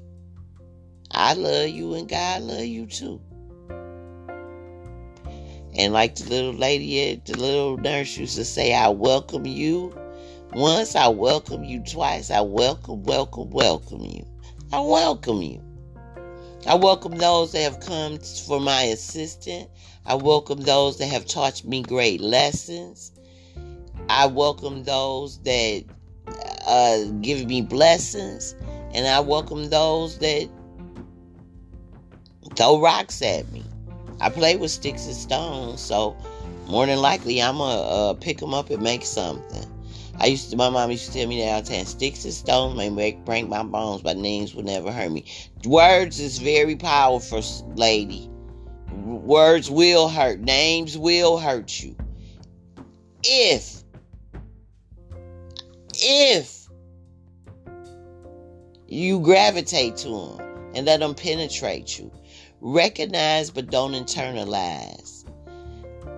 I 1.11 1.35
love 1.35 1.69
you 1.69 1.93
and 1.93 2.09
God 2.09 2.41
love 2.41 2.65
you 2.65 2.87
too. 2.87 3.21
And 5.77 5.93
like 5.93 6.15
the 6.15 6.27
little 6.31 6.53
lady 6.53 7.11
at 7.11 7.27
the 7.27 7.37
little 7.37 7.77
nurse 7.77 8.17
used 8.17 8.37
to 8.37 8.43
say, 8.43 8.73
I 8.73 8.89
welcome 8.89 9.45
you 9.45 9.95
once, 10.51 10.95
I 10.95 11.07
welcome 11.09 11.63
you 11.63 11.83
twice, 11.83 12.31
I 12.31 12.41
welcome, 12.41 13.03
welcome, 13.03 13.51
welcome 13.51 14.01
you. 14.01 14.25
I 14.73 14.79
welcome 14.79 15.43
you. 15.43 15.61
I 16.65 16.73
welcome 16.73 17.19
those 17.19 17.51
that 17.51 17.61
have 17.61 17.79
come 17.81 18.17
for 18.17 18.59
my 18.59 18.81
assistance. 18.81 19.67
I 20.07 20.15
welcome 20.15 20.61
those 20.61 20.97
that 20.97 21.05
have 21.09 21.27
taught 21.27 21.63
me 21.63 21.83
great 21.83 22.19
lessons. 22.19 23.11
I 24.09 24.25
welcome 24.27 24.83
those 24.83 25.39
that 25.43 25.83
uh, 26.67 27.05
give 27.21 27.45
me 27.47 27.61
blessings. 27.61 28.55
And 28.93 29.07
I 29.07 29.19
welcome 29.21 29.69
those 29.69 30.17
that 30.19 30.49
throw 32.55 32.81
rocks 32.81 33.21
at 33.21 33.49
me. 33.51 33.63
I 34.19 34.29
play 34.29 34.55
with 34.55 34.71
sticks 34.71 35.05
and 35.05 35.15
stones, 35.15 35.81
so 35.81 36.15
more 36.67 36.85
than 36.85 36.99
likely 36.99 37.41
I'm 37.41 37.57
to 37.57 37.63
uh, 37.63 38.13
pick 38.13 38.37
them 38.37 38.53
up 38.53 38.69
and 38.69 38.81
make 38.83 39.05
something. 39.05 39.65
I 40.19 40.27
used 40.27 40.51
to, 40.51 40.57
my 40.57 40.69
mom 40.69 40.91
used 40.91 41.07
to 41.07 41.13
tell 41.13 41.27
me 41.27 41.41
that 41.41 41.49
all 41.49 41.61
the 41.63 41.69
time, 41.69 41.85
sticks 41.85 42.25
and 42.25 42.33
stones 42.33 42.77
may 42.77 42.89
break, 42.89 43.25
break 43.25 43.47
my 43.47 43.63
bones, 43.63 44.01
but 44.01 44.17
names 44.17 44.53
will 44.53 44.63
never 44.63 44.91
hurt 44.91 45.11
me. 45.11 45.25
Words 45.65 46.19
is 46.19 46.37
very 46.37 46.75
powerful, 46.75 47.41
lady. 47.75 48.29
Words 48.91 49.71
will 49.71 50.07
hurt. 50.09 50.39
Names 50.41 50.97
will 50.97 51.39
hurt 51.39 51.81
you. 51.81 51.95
If, 53.23 53.80
if 56.11 56.67
you 58.87 59.21
gravitate 59.21 59.95
to 59.97 60.09
them 60.09 60.71
and 60.75 60.85
let 60.85 60.99
them 60.99 61.15
penetrate 61.15 61.97
you, 61.97 62.11
recognize 62.59 63.49
but 63.49 63.71
don't 63.71 63.93
internalize. 63.93 65.25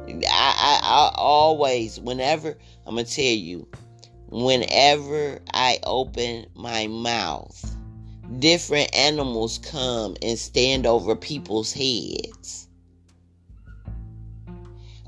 I, 0.07 0.19
I, 0.27 0.79
I 0.81 1.11
always, 1.15 1.99
whenever, 1.99 2.57
I'm 2.85 2.95
going 2.95 3.05
to 3.05 3.15
tell 3.15 3.23
you, 3.25 3.67
whenever 4.29 5.39
I 5.53 5.79
open 5.83 6.47
my 6.55 6.87
mouth, 6.87 7.75
different 8.39 8.93
animals 8.95 9.59
come 9.59 10.15
and 10.23 10.37
stand 10.39 10.87
over 10.87 11.15
people's 11.15 11.71
heads. 11.71 12.67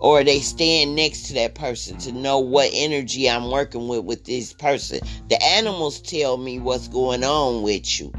Or 0.06 0.24
they 0.24 0.40
stand 0.40 0.96
next 0.96 1.24
to 1.24 1.34
that 1.34 1.56
person 1.56 1.98
to 1.98 2.12
know 2.12 2.38
what 2.38 2.70
energy 2.72 3.28
I'm 3.28 3.50
working 3.50 3.88
with 3.88 4.04
with 4.04 4.24
this 4.26 4.54
person. 4.54 5.00
The 5.30 5.44
animals 5.44 6.00
tell 6.00 6.38
me 6.38 6.60
what's 6.60 6.88
going 6.88 7.24
on 7.24 7.64
with 7.64 8.00
you. 8.00 8.14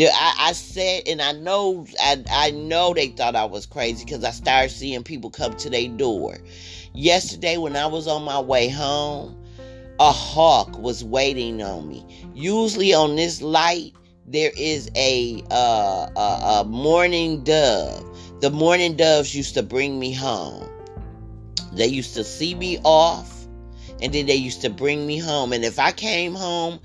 I, 0.00 0.34
I 0.36 0.52
said, 0.52 1.04
and 1.06 1.22
I 1.22 1.30
know, 1.30 1.86
I, 2.00 2.24
I 2.28 2.50
know 2.50 2.92
they 2.92 3.10
thought 3.10 3.36
I 3.36 3.44
was 3.44 3.66
crazy 3.66 4.04
because 4.04 4.24
I 4.24 4.32
started 4.32 4.70
seeing 4.70 5.04
people 5.04 5.30
come 5.30 5.54
to 5.58 5.70
their 5.70 5.86
door. 5.86 6.38
Yesterday, 6.92 7.56
when 7.56 7.76
I 7.76 7.86
was 7.86 8.08
on 8.08 8.24
my 8.24 8.40
way 8.40 8.68
home, 8.68 9.40
a 10.00 10.10
hawk 10.10 10.76
was 10.76 11.04
waiting 11.04 11.62
on 11.62 11.88
me. 11.88 12.04
Usually 12.34 12.92
on 12.92 13.14
this 13.14 13.40
light, 13.40 13.92
there 14.26 14.50
is 14.56 14.90
a, 14.96 15.44
uh, 15.52 16.08
a, 16.16 16.20
a 16.20 16.64
mourning 16.66 17.44
dove. 17.44 18.04
The 18.40 18.50
mourning 18.50 18.96
doves 18.96 19.36
used 19.36 19.54
to 19.54 19.62
bring 19.62 20.00
me 20.00 20.12
home. 20.12 20.68
They 21.76 21.86
used 21.86 22.14
to 22.14 22.24
see 22.24 22.54
me 22.54 22.78
off, 22.84 23.46
and 24.00 24.12
then 24.12 24.26
they 24.26 24.34
used 24.34 24.62
to 24.62 24.70
bring 24.70 25.06
me 25.06 25.18
home. 25.18 25.52
And 25.52 25.64
if 25.64 25.78
I 25.78 25.92
came 25.92 26.34
home 26.34 26.80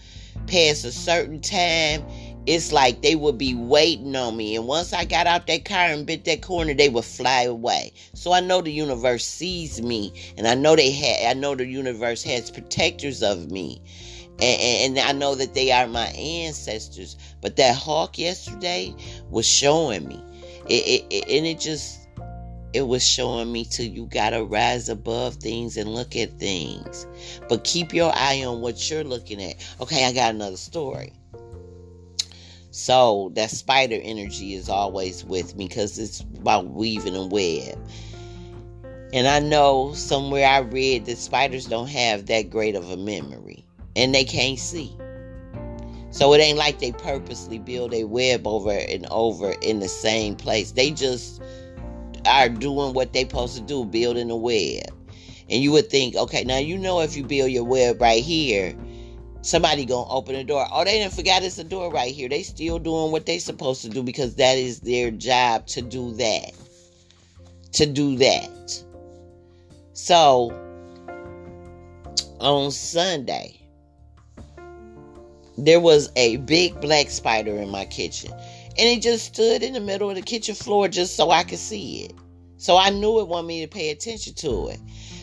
past 0.47 0.85
a 0.85 0.91
certain 0.91 1.41
time, 1.41 2.05
it's 2.45 2.71
like 2.71 3.01
they 3.01 3.15
would 3.15 3.37
be 3.37 3.53
waiting 3.53 4.15
on 4.15 4.35
me. 4.35 4.55
And 4.55 4.67
once 4.67 4.93
I 4.93 5.05
got 5.05 5.27
out 5.27 5.47
that 5.47 5.63
car 5.63 5.85
and 5.85 6.05
bit 6.05 6.25
that 6.25 6.41
corner, 6.41 6.73
they 6.73 6.89
would 6.89 7.05
fly 7.05 7.43
away. 7.43 7.93
So 8.13 8.33
I 8.33 8.39
know 8.39 8.61
the 8.61 8.71
universe 8.71 9.25
sees 9.25 9.81
me, 9.81 10.13
and 10.37 10.47
I 10.47 10.55
know 10.55 10.75
they 10.75 10.91
had. 10.91 11.37
I 11.37 11.39
know 11.39 11.55
the 11.55 11.65
universe 11.65 12.23
has 12.23 12.49
protectors 12.49 13.21
of 13.21 13.51
me, 13.51 13.81
and, 14.39 14.97
and 14.97 14.99
I 14.99 15.11
know 15.11 15.35
that 15.35 15.53
they 15.53 15.71
are 15.71 15.87
my 15.87 16.07
ancestors. 16.07 17.15
But 17.41 17.55
that 17.57 17.75
hawk 17.75 18.17
yesterday 18.17 18.95
was 19.29 19.47
showing 19.47 20.07
me, 20.07 20.21
it, 20.67 21.03
it, 21.03 21.05
it 21.09 21.37
and 21.37 21.45
it 21.45 21.59
just 21.59 22.00
it 22.73 22.87
was 22.87 23.05
showing 23.05 23.51
me 23.51 23.65
to 23.65 23.83
you 23.83 24.05
gotta 24.07 24.43
rise 24.43 24.89
above 24.89 25.35
things 25.35 25.77
and 25.77 25.93
look 25.93 26.15
at 26.15 26.39
things 26.39 27.07
but 27.49 27.63
keep 27.63 27.93
your 27.93 28.11
eye 28.15 28.43
on 28.45 28.61
what 28.61 28.89
you're 28.89 29.03
looking 29.03 29.41
at 29.41 29.55
okay 29.79 30.05
i 30.05 30.13
got 30.13 30.33
another 30.33 30.57
story 30.57 31.13
so 32.71 33.31
that 33.35 33.51
spider 33.51 33.99
energy 34.01 34.53
is 34.53 34.69
always 34.69 35.25
with 35.25 35.57
me 35.57 35.67
because 35.67 35.99
it's 35.99 36.21
about 36.21 36.69
weaving 36.69 37.17
a 37.17 37.25
web. 37.27 37.77
And 39.13 39.27
I 39.27 39.39
know 39.39 39.91
somewhere 39.93 40.47
I 40.47 40.59
read 40.59 41.05
that 41.05 41.17
spiders 41.17 41.65
don't 41.65 41.89
have 41.89 42.27
that 42.27 42.49
great 42.49 42.75
of 42.75 42.89
a 42.89 42.95
memory 42.95 43.65
and 43.97 44.15
they 44.15 44.23
can't 44.23 44.57
see. 44.57 44.95
So 46.11 46.33
it 46.33 46.39
ain't 46.39 46.57
like 46.57 46.79
they 46.79 46.93
purposely 46.93 47.59
build 47.59 47.93
a 47.93 48.05
web 48.05 48.47
over 48.47 48.71
and 48.71 49.05
over 49.11 49.53
in 49.61 49.79
the 49.81 49.89
same 49.89 50.37
place. 50.37 50.71
They 50.71 50.91
just 50.91 51.41
are 52.25 52.49
doing 52.49 52.93
what 52.93 53.13
they 53.13 53.21
supposed 53.21 53.55
to 53.55 53.61
do, 53.61 53.85
building 53.85 54.29
a 54.29 54.35
web. 54.35 54.85
And 55.49 55.61
you 55.61 55.71
would 55.71 55.89
think, 55.89 56.15
okay, 56.15 56.43
now 56.43 56.57
you 56.57 56.77
know 56.77 57.01
if 57.01 57.17
you 57.17 57.23
build 57.23 57.51
your 57.51 57.63
web 57.63 58.01
right 58.01 58.23
here, 58.23 58.75
somebody 59.41 59.85
gonna 59.85 60.09
open 60.09 60.35
the 60.35 60.43
door. 60.43 60.65
Oh, 60.71 60.83
they 60.83 60.99
didn't 60.99 61.13
forget 61.13 61.43
it's 61.43 61.57
a 61.57 61.63
door 61.63 61.91
right 61.91 62.13
here. 62.13 62.29
They 62.29 62.43
still 62.43 62.79
doing 62.79 63.11
what 63.11 63.25
they 63.25 63.39
supposed 63.39 63.81
to 63.81 63.89
do 63.89 64.03
because 64.03 64.35
that 64.35 64.57
is 64.57 64.79
their 64.79 65.11
job 65.11 65.67
to 65.67 65.81
do 65.81 66.13
that. 66.13 66.53
To 67.73 67.85
do 67.85 68.17
that. 68.17 68.83
So 69.93 70.51
on 72.39 72.71
Sunday, 72.71 73.61
there 75.57 75.79
was 75.79 76.09
a 76.15 76.37
big 76.37 76.79
black 76.81 77.09
spider 77.09 77.55
in 77.57 77.69
my 77.69 77.85
kitchen. 77.85 78.31
And 78.77 78.87
it 78.87 79.01
just 79.01 79.25
stood 79.25 79.63
in 79.63 79.73
the 79.73 79.79
middle 79.79 80.09
of 80.09 80.15
the 80.15 80.21
kitchen 80.21 80.55
floor 80.55 80.87
just 80.87 81.15
so 81.15 81.31
I 81.31 81.43
could 81.43 81.59
see 81.59 82.05
it. 82.05 82.13
So 82.57 82.77
I 82.77 82.89
knew 82.89 83.19
it 83.19 83.27
wanted 83.27 83.47
me 83.47 83.61
to 83.61 83.67
pay 83.67 83.89
attention 83.89 84.33
to 84.35 84.69
it. 84.69 84.79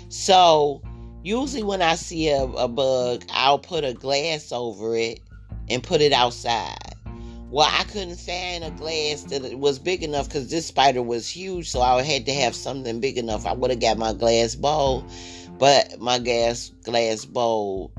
So 0.08 0.82
Usually, 1.22 1.64
when 1.64 1.82
I 1.82 1.96
see 1.96 2.30
a, 2.30 2.44
a 2.44 2.68
bug, 2.68 3.24
I'll 3.30 3.58
put 3.58 3.84
a 3.84 3.92
glass 3.92 4.52
over 4.52 4.96
it 4.96 5.20
and 5.68 5.82
put 5.82 6.00
it 6.00 6.12
outside. 6.12 6.94
Well, 7.50 7.68
I 7.70 7.84
couldn't 7.84 8.16
find 8.16 8.62
a 8.62 8.70
glass 8.70 9.24
that 9.24 9.58
was 9.58 9.78
big 9.78 10.02
enough 10.02 10.28
because 10.28 10.50
this 10.50 10.66
spider 10.66 11.02
was 11.02 11.28
huge, 11.28 11.70
so 11.70 11.80
I 11.80 12.02
had 12.02 12.24
to 12.26 12.32
have 12.32 12.54
something 12.54 13.00
big 13.00 13.18
enough. 13.18 13.46
I 13.46 13.52
would 13.52 13.70
have 13.70 13.80
got 13.80 13.98
my 13.98 14.12
glass 14.12 14.54
bowl, 14.54 15.04
but 15.58 16.00
my 16.00 16.18
gas 16.18 16.70
glass 16.84 17.24
bowl 17.24 17.92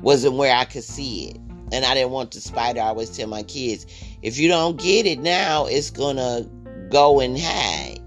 wasn't 0.00 0.36
where 0.36 0.54
I 0.54 0.64
could 0.64 0.84
see 0.84 1.30
it. 1.30 1.38
And 1.74 1.84
I 1.84 1.94
didn't 1.94 2.12
want 2.12 2.30
the 2.30 2.40
spider. 2.40 2.80
I 2.80 2.84
always 2.84 3.10
tell 3.10 3.26
my 3.26 3.42
kids, 3.42 3.84
if 4.22 4.38
you 4.38 4.46
don't 4.46 4.80
get 4.80 5.06
it 5.06 5.18
now, 5.18 5.66
it's 5.66 5.90
gonna 5.90 6.48
go 6.88 7.18
and 7.18 7.36
hide. 7.36 7.98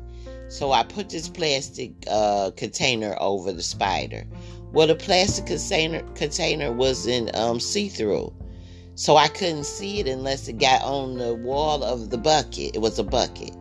So 0.47 0.71
I 0.71 0.83
put 0.83 1.09
this 1.09 1.27
plastic 1.27 1.91
uh, 2.09 2.51
container 2.55 3.17
over 3.19 3.51
the 3.51 3.61
spider. 3.61 4.25
Well, 4.71 4.87
the 4.87 4.95
plastic 4.95 5.47
container 5.47 6.01
container 6.13 6.71
was 6.71 7.07
in 7.07 7.29
um, 7.33 7.59
see 7.59 7.89
through, 7.89 8.33
so 8.95 9.17
I 9.17 9.27
couldn't 9.27 9.65
see 9.65 9.99
it 9.99 10.07
unless 10.07 10.47
it 10.47 10.59
got 10.59 10.81
on 10.83 11.17
the 11.17 11.33
wall 11.33 11.83
of 11.83 12.09
the 12.09 12.17
bucket. 12.17 12.73
It 12.73 12.79
was 12.79 12.97
a 12.99 13.03
bucket. 13.03 13.53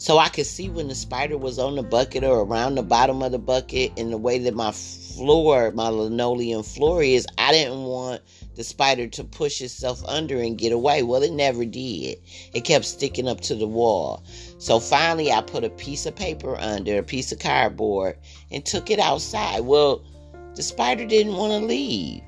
So 0.00 0.16
I 0.16 0.30
could 0.30 0.46
see 0.46 0.70
when 0.70 0.88
the 0.88 0.94
spider 0.94 1.36
was 1.36 1.58
on 1.58 1.76
the 1.76 1.82
bucket 1.82 2.24
or 2.24 2.40
around 2.40 2.76
the 2.76 2.82
bottom 2.82 3.22
of 3.22 3.32
the 3.32 3.38
bucket, 3.38 3.92
and 3.98 4.10
the 4.10 4.16
way 4.16 4.38
that 4.38 4.54
my 4.54 4.72
floor, 4.72 5.72
my 5.72 5.88
linoleum 5.88 6.62
floor 6.62 7.02
is, 7.02 7.26
I 7.36 7.52
didn't 7.52 7.82
want 7.82 8.22
the 8.54 8.64
spider 8.64 9.08
to 9.08 9.24
push 9.24 9.60
itself 9.60 10.02
under 10.08 10.40
and 10.40 10.56
get 10.56 10.72
away. 10.72 11.02
Well, 11.02 11.22
it 11.22 11.32
never 11.32 11.66
did. 11.66 12.16
It 12.54 12.64
kept 12.64 12.86
sticking 12.86 13.28
up 13.28 13.42
to 13.42 13.54
the 13.54 13.66
wall. 13.66 14.24
So 14.56 14.80
finally, 14.80 15.32
I 15.32 15.42
put 15.42 15.64
a 15.64 15.70
piece 15.70 16.06
of 16.06 16.16
paper 16.16 16.56
under, 16.56 16.96
a 16.96 17.02
piece 17.02 17.30
of 17.30 17.38
cardboard, 17.38 18.16
and 18.50 18.64
took 18.64 18.88
it 18.88 19.00
outside. 19.00 19.60
Well, 19.60 20.02
the 20.54 20.62
spider 20.62 21.04
didn't 21.04 21.36
want 21.36 21.52
to 21.52 21.58
leave. 21.58 22.22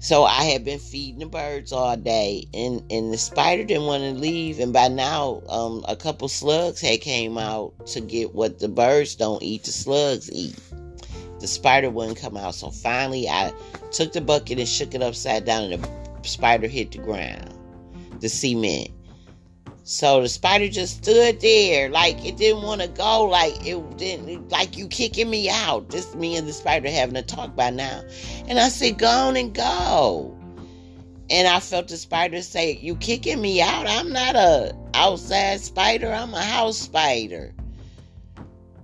So 0.00 0.24
I 0.24 0.44
had 0.44 0.64
been 0.64 0.78
feeding 0.78 1.18
the 1.18 1.26
birds 1.26 1.72
all 1.72 1.96
day, 1.96 2.46
and, 2.54 2.84
and 2.90 3.12
the 3.12 3.18
spider 3.18 3.64
didn't 3.64 3.86
want 3.86 4.04
to 4.04 4.12
leave. 4.12 4.60
And 4.60 4.72
by 4.72 4.88
now, 4.88 5.42
um, 5.48 5.84
a 5.88 5.96
couple 5.96 6.28
slugs 6.28 6.80
had 6.80 7.00
came 7.00 7.36
out 7.36 7.86
to 7.88 8.00
get 8.00 8.34
what 8.34 8.60
the 8.60 8.68
birds 8.68 9.16
don't 9.16 9.42
eat. 9.42 9.64
The 9.64 9.72
slugs 9.72 10.30
eat 10.30 10.56
the 11.40 11.46
spider 11.46 11.90
wouldn't 11.90 12.18
come 12.18 12.36
out. 12.36 12.54
So 12.54 12.70
finally, 12.70 13.28
I 13.28 13.52
took 13.90 14.12
the 14.12 14.20
bucket 14.20 14.58
and 14.58 14.68
shook 14.68 14.94
it 14.94 15.02
upside 15.02 15.44
down, 15.44 15.72
and 15.72 15.84
the 15.84 16.28
spider 16.28 16.66
hit 16.66 16.92
the 16.92 16.98
ground, 16.98 17.54
the 18.20 18.28
cement. 18.28 18.90
So 19.90 20.20
the 20.20 20.28
spider 20.28 20.68
just 20.68 20.98
stood 20.98 21.40
there, 21.40 21.88
like 21.88 22.22
it 22.22 22.36
didn't 22.36 22.60
want 22.60 22.82
to 22.82 22.88
go, 22.88 23.24
like 23.24 23.66
it 23.66 23.96
didn't, 23.96 24.50
like 24.50 24.76
you 24.76 24.86
kicking 24.86 25.30
me 25.30 25.48
out. 25.48 25.88
Just 25.88 26.14
me 26.14 26.36
and 26.36 26.46
the 26.46 26.52
spider 26.52 26.90
having 26.90 27.16
a 27.16 27.22
talk 27.22 27.56
by 27.56 27.70
now. 27.70 28.04
And 28.46 28.58
I 28.58 28.68
said, 28.68 28.98
go 28.98 29.08
on 29.08 29.34
and 29.36 29.54
go. 29.54 30.38
And 31.30 31.48
I 31.48 31.58
felt 31.60 31.88
the 31.88 31.96
spider 31.96 32.42
say, 32.42 32.78
You 32.82 32.96
kicking 32.96 33.40
me 33.40 33.62
out? 33.62 33.86
I'm 33.88 34.12
not 34.12 34.36
a 34.36 34.76
outside 34.92 35.60
spider, 35.60 36.12
I'm 36.12 36.34
a 36.34 36.42
house 36.42 36.76
spider. 36.76 37.54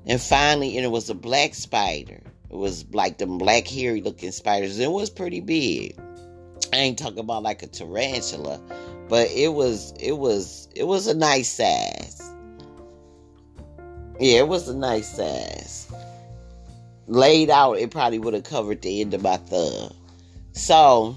And 0.06 0.18
finally, 0.18 0.74
and 0.78 0.86
it 0.86 0.90
was 0.90 1.10
a 1.10 1.14
black 1.14 1.52
spider. 1.52 2.22
It 2.48 2.56
was 2.56 2.86
like 2.94 3.18
them 3.18 3.36
black 3.36 3.68
hairy 3.68 4.00
looking 4.00 4.32
spiders. 4.32 4.78
It 4.78 4.90
was 4.90 5.10
pretty 5.10 5.40
big. 5.40 5.98
I 6.72 6.78
ain't 6.78 6.98
talking 6.98 7.18
about 7.18 7.42
like 7.42 7.62
a 7.62 7.66
tarantula, 7.66 8.58
but 9.08 9.30
it 9.30 9.52
was 9.52 9.92
it 10.00 10.18
was 10.18 10.68
it 10.74 10.84
was 10.84 11.06
a 11.06 11.14
nice 11.14 11.50
size. 11.50 12.32
Yeah, 14.20 14.40
it 14.40 14.48
was 14.48 14.68
a 14.68 14.76
nice 14.76 15.16
size. 15.16 15.92
Laid 17.06 17.50
out, 17.50 17.78
it 17.78 17.90
probably 17.90 18.18
would 18.18 18.34
have 18.34 18.44
covered 18.44 18.80
the 18.82 19.00
end 19.00 19.12
of 19.12 19.22
my 19.22 19.36
thumb. 19.36 19.92
So 20.52 21.16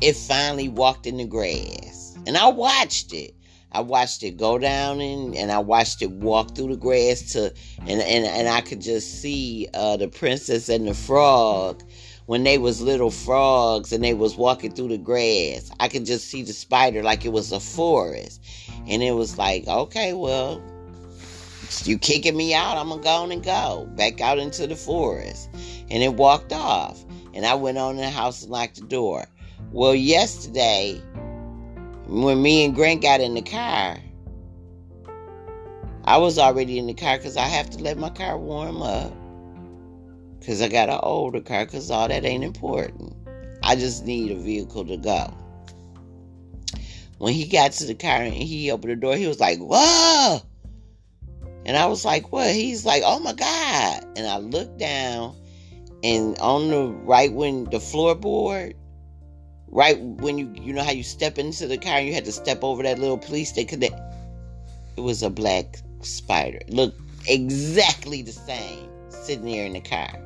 it 0.00 0.14
finally 0.14 0.68
walked 0.68 1.06
in 1.06 1.16
the 1.16 1.24
grass. 1.24 2.16
And 2.26 2.36
I 2.36 2.48
watched 2.48 3.12
it. 3.12 3.34
I 3.72 3.80
watched 3.80 4.22
it 4.22 4.36
go 4.36 4.56
down 4.56 5.00
and, 5.00 5.34
and 5.34 5.50
I 5.50 5.58
watched 5.58 6.00
it 6.00 6.10
walk 6.10 6.54
through 6.54 6.68
the 6.68 6.76
grass 6.76 7.32
to 7.32 7.52
and 7.80 8.00
and, 8.00 8.24
and 8.24 8.48
I 8.48 8.60
could 8.60 8.80
just 8.80 9.20
see 9.20 9.68
uh, 9.74 9.96
the 9.96 10.06
princess 10.06 10.68
and 10.68 10.86
the 10.86 10.94
frog 10.94 11.82
when 12.26 12.44
they 12.44 12.58
was 12.58 12.80
little 12.80 13.10
frogs 13.10 13.92
and 13.92 14.02
they 14.02 14.14
was 14.14 14.36
walking 14.36 14.72
through 14.72 14.88
the 14.88 14.98
grass. 14.98 15.70
I 15.80 15.88
could 15.88 16.06
just 16.06 16.28
see 16.28 16.42
the 16.42 16.52
spider 16.52 17.02
like 17.02 17.24
it 17.24 17.32
was 17.32 17.52
a 17.52 17.60
forest. 17.60 18.42
And 18.86 19.02
it 19.02 19.12
was 19.12 19.36
like, 19.38 19.66
okay, 19.66 20.12
well, 20.12 20.62
you 21.84 21.98
kicking 21.98 22.36
me 22.36 22.54
out, 22.54 22.78
I'm 22.78 22.88
gonna 22.88 23.02
go 23.02 23.10
on 23.10 23.32
and 23.32 23.42
go 23.42 23.88
back 23.94 24.20
out 24.20 24.38
into 24.38 24.66
the 24.66 24.76
forest. 24.76 25.50
And 25.90 26.02
it 26.02 26.14
walked 26.14 26.52
off. 26.52 27.04
And 27.34 27.44
I 27.44 27.54
went 27.54 27.78
on 27.78 27.96
in 27.96 28.02
the 28.02 28.10
house 28.10 28.42
and 28.42 28.50
locked 28.50 28.76
the 28.76 28.86
door. 28.86 29.26
Well, 29.72 29.94
yesterday 29.94 31.02
when 32.06 32.40
me 32.40 32.64
and 32.64 32.74
Grant 32.74 33.02
got 33.02 33.20
in 33.20 33.34
the 33.34 33.42
car, 33.42 33.98
I 36.04 36.18
was 36.18 36.38
already 36.38 36.78
in 36.78 36.86
the 36.86 36.94
car 36.94 37.16
because 37.16 37.36
I 37.36 37.46
have 37.46 37.70
to 37.70 37.82
let 37.82 37.98
my 37.98 38.10
car 38.10 38.38
warm 38.38 38.82
up. 38.82 39.12
Because 40.44 40.60
I 40.60 40.68
got 40.68 40.90
an 40.90 41.00
older 41.02 41.40
car 41.40 41.64
because 41.64 41.90
all 41.90 42.06
that 42.06 42.22
ain't 42.22 42.44
important. 42.44 43.16
I 43.62 43.76
just 43.76 44.04
need 44.04 44.30
a 44.30 44.34
vehicle 44.34 44.84
to 44.84 44.98
go. 44.98 45.32
When 47.16 47.32
he 47.32 47.46
got 47.46 47.72
to 47.72 47.86
the 47.86 47.94
car 47.94 48.20
and 48.20 48.34
he 48.34 48.70
opened 48.70 48.92
the 48.92 48.96
door, 48.96 49.16
he 49.16 49.26
was 49.26 49.40
like, 49.40 49.58
Whoa! 49.58 50.42
And 51.64 51.78
I 51.78 51.86
was 51.86 52.04
like, 52.04 52.30
What? 52.30 52.52
He's 52.52 52.84
like, 52.84 53.02
Oh 53.06 53.20
my 53.20 53.32
God. 53.32 54.04
And 54.18 54.26
I 54.26 54.36
looked 54.36 54.76
down 54.76 55.34
and 56.02 56.38
on 56.40 56.68
the 56.68 56.88
right 56.88 57.32
when 57.32 57.64
the 57.64 57.78
floorboard, 57.78 58.74
right 59.68 59.98
when 59.98 60.36
you 60.36 60.52
you 60.60 60.74
know 60.74 60.84
how 60.84 60.92
you 60.92 61.04
step 61.04 61.38
into 61.38 61.66
the 61.66 61.78
car 61.78 61.96
and 61.96 62.06
you 62.06 62.12
had 62.12 62.26
to 62.26 62.32
step 62.32 62.62
over 62.62 62.82
that 62.82 62.98
little 62.98 63.16
police 63.16 63.48
station, 63.48 63.82
it 63.82 65.00
was 65.00 65.22
a 65.22 65.30
black 65.30 65.78
spider. 66.02 66.58
It 66.58 66.74
looked 66.74 67.00
exactly 67.26 68.20
the 68.20 68.32
same 68.32 68.90
sitting 69.08 69.46
there 69.46 69.64
in 69.64 69.72
the 69.72 69.80
car. 69.80 70.20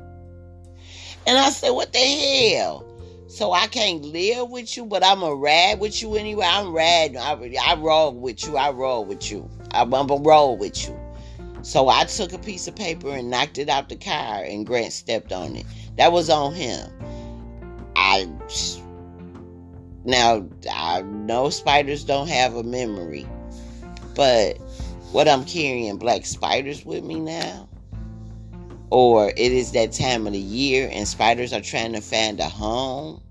And 1.27 1.37
I 1.37 1.49
said, 1.49 1.71
What 1.71 1.93
the 1.93 1.99
hell? 1.99 2.85
So 3.27 3.51
I 3.51 3.67
can't 3.67 4.03
live 4.03 4.49
with 4.49 4.75
you, 4.75 4.85
but 4.85 5.05
I'm 5.05 5.21
a 5.21 5.33
ride 5.33 5.79
with 5.79 6.01
you 6.01 6.15
anyway. 6.15 6.47
I'm 6.49 6.73
rad. 6.73 7.15
I, 7.15 7.33
I 7.63 7.75
roll 7.75 8.11
with 8.11 8.47
you. 8.47 8.57
I 8.57 8.71
roll 8.71 9.05
with 9.05 9.31
you. 9.31 9.47
I'm, 9.71 9.93
I'm 9.93 10.09
a 10.09 10.15
roll 10.15 10.57
with 10.57 10.87
you. 10.87 10.99
So 11.61 11.89
I 11.89 12.05
took 12.05 12.33
a 12.33 12.39
piece 12.39 12.67
of 12.67 12.75
paper 12.75 13.09
and 13.09 13.29
knocked 13.29 13.59
it 13.59 13.69
out 13.69 13.89
the 13.89 13.97
car, 13.97 14.43
and 14.43 14.65
Grant 14.65 14.93
stepped 14.93 15.31
on 15.31 15.55
it. 15.55 15.65
That 15.97 16.11
was 16.11 16.29
on 16.29 16.55
him. 16.55 16.89
I 17.95 18.27
now 20.05 20.47
I 20.71 21.03
know 21.03 21.51
spiders 21.51 22.03
don't 22.03 22.29
have 22.29 22.55
a 22.55 22.63
memory, 22.63 23.27
but 24.15 24.57
what 25.11 25.27
I'm 25.27 25.45
carrying 25.45 25.97
black 25.97 26.25
spiders 26.25 26.83
with 26.83 27.03
me 27.03 27.19
now, 27.19 27.68
or 28.91 29.29
it 29.29 29.51
is 29.51 29.71
that 29.73 29.91
time 29.91 30.25
of 30.25 30.33
the 30.33 30.39
year 30.39 30.89
and 30.91 31.07
spiders 31.07 31.53
are 31.53 31.61
trying 31.61 31.93
to 31.93 32.01
find 32.01 32.39
a 32.39 32.49
home. 32.49 33.21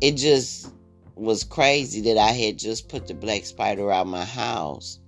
It 0.00 0.12
just 0.12 0.72
was 1.14 1.44
crazy 1.44 2.00
that 2.02 2.18
I 2.18 2.32
had 2.32 2.58
just 2.58 2.88
put 2.88 3.06
the 3.06 3.14
black 3.14 3.44
spider 3.44 3.90
out 3.90 4.06
my 4.06 4.24
house. 4.24 4.98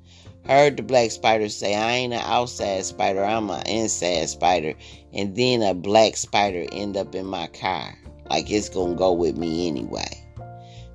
Heard 0.47 0.77
the 0.77 0.83
black 0.83 1.11
spider 1.11 1.49
say, 1.49 1.75
I 1.75 1.93
ain't 1.93 2.13
an 2.13 2.23
outside 2.25 2.85
spider, 2.85 3.25
I'm 3.25 3.49
an 3.51 3.67
inside 3.67 4.29
spider. 4.29 4.75
And 5.13 5.37
then 5.37 5.63
a 5.63 5.75
black 5.75 6.17
spider 6.17 6.67
end 6.73 6.97
up 6.97 7.15
in 7.15 7.27
my 7.27 7.47
car. 7.49 7.97
Like 8.29 8.51
it's 8.51 8.69
gonna 8.69 8.95
go 8.95 9.13
with 9.13 9.37
me 9.37 9.69
anyway. 9.69 10.19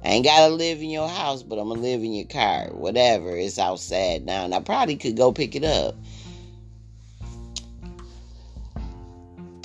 I 0.03 0.09
ain't 0.09 0.25
gotta 0.25 0.53
live 0.53 0.79
in 0.81 0.89
your 0.89 1.09
house, 1.09 1.43
but 1.43 1.59
I'm 1.59 1.69
gonna 1.69 1.81
live 1.81 2.01
in 2.01 2.13
your 2.13 2.27
car. 2.27 2.69
Whatever, 2.71 3.35
it's 3.35 3.59
outside 3.59 4.25
now. 4.25 4.45
And 4.45 4.53
I 4.53 4.59
probably 4.59 4.95
could 4.95 5.17
go 5.17 5.31
pick 5.31 5.55
it 5.55 5.63
up. 5.63 5.95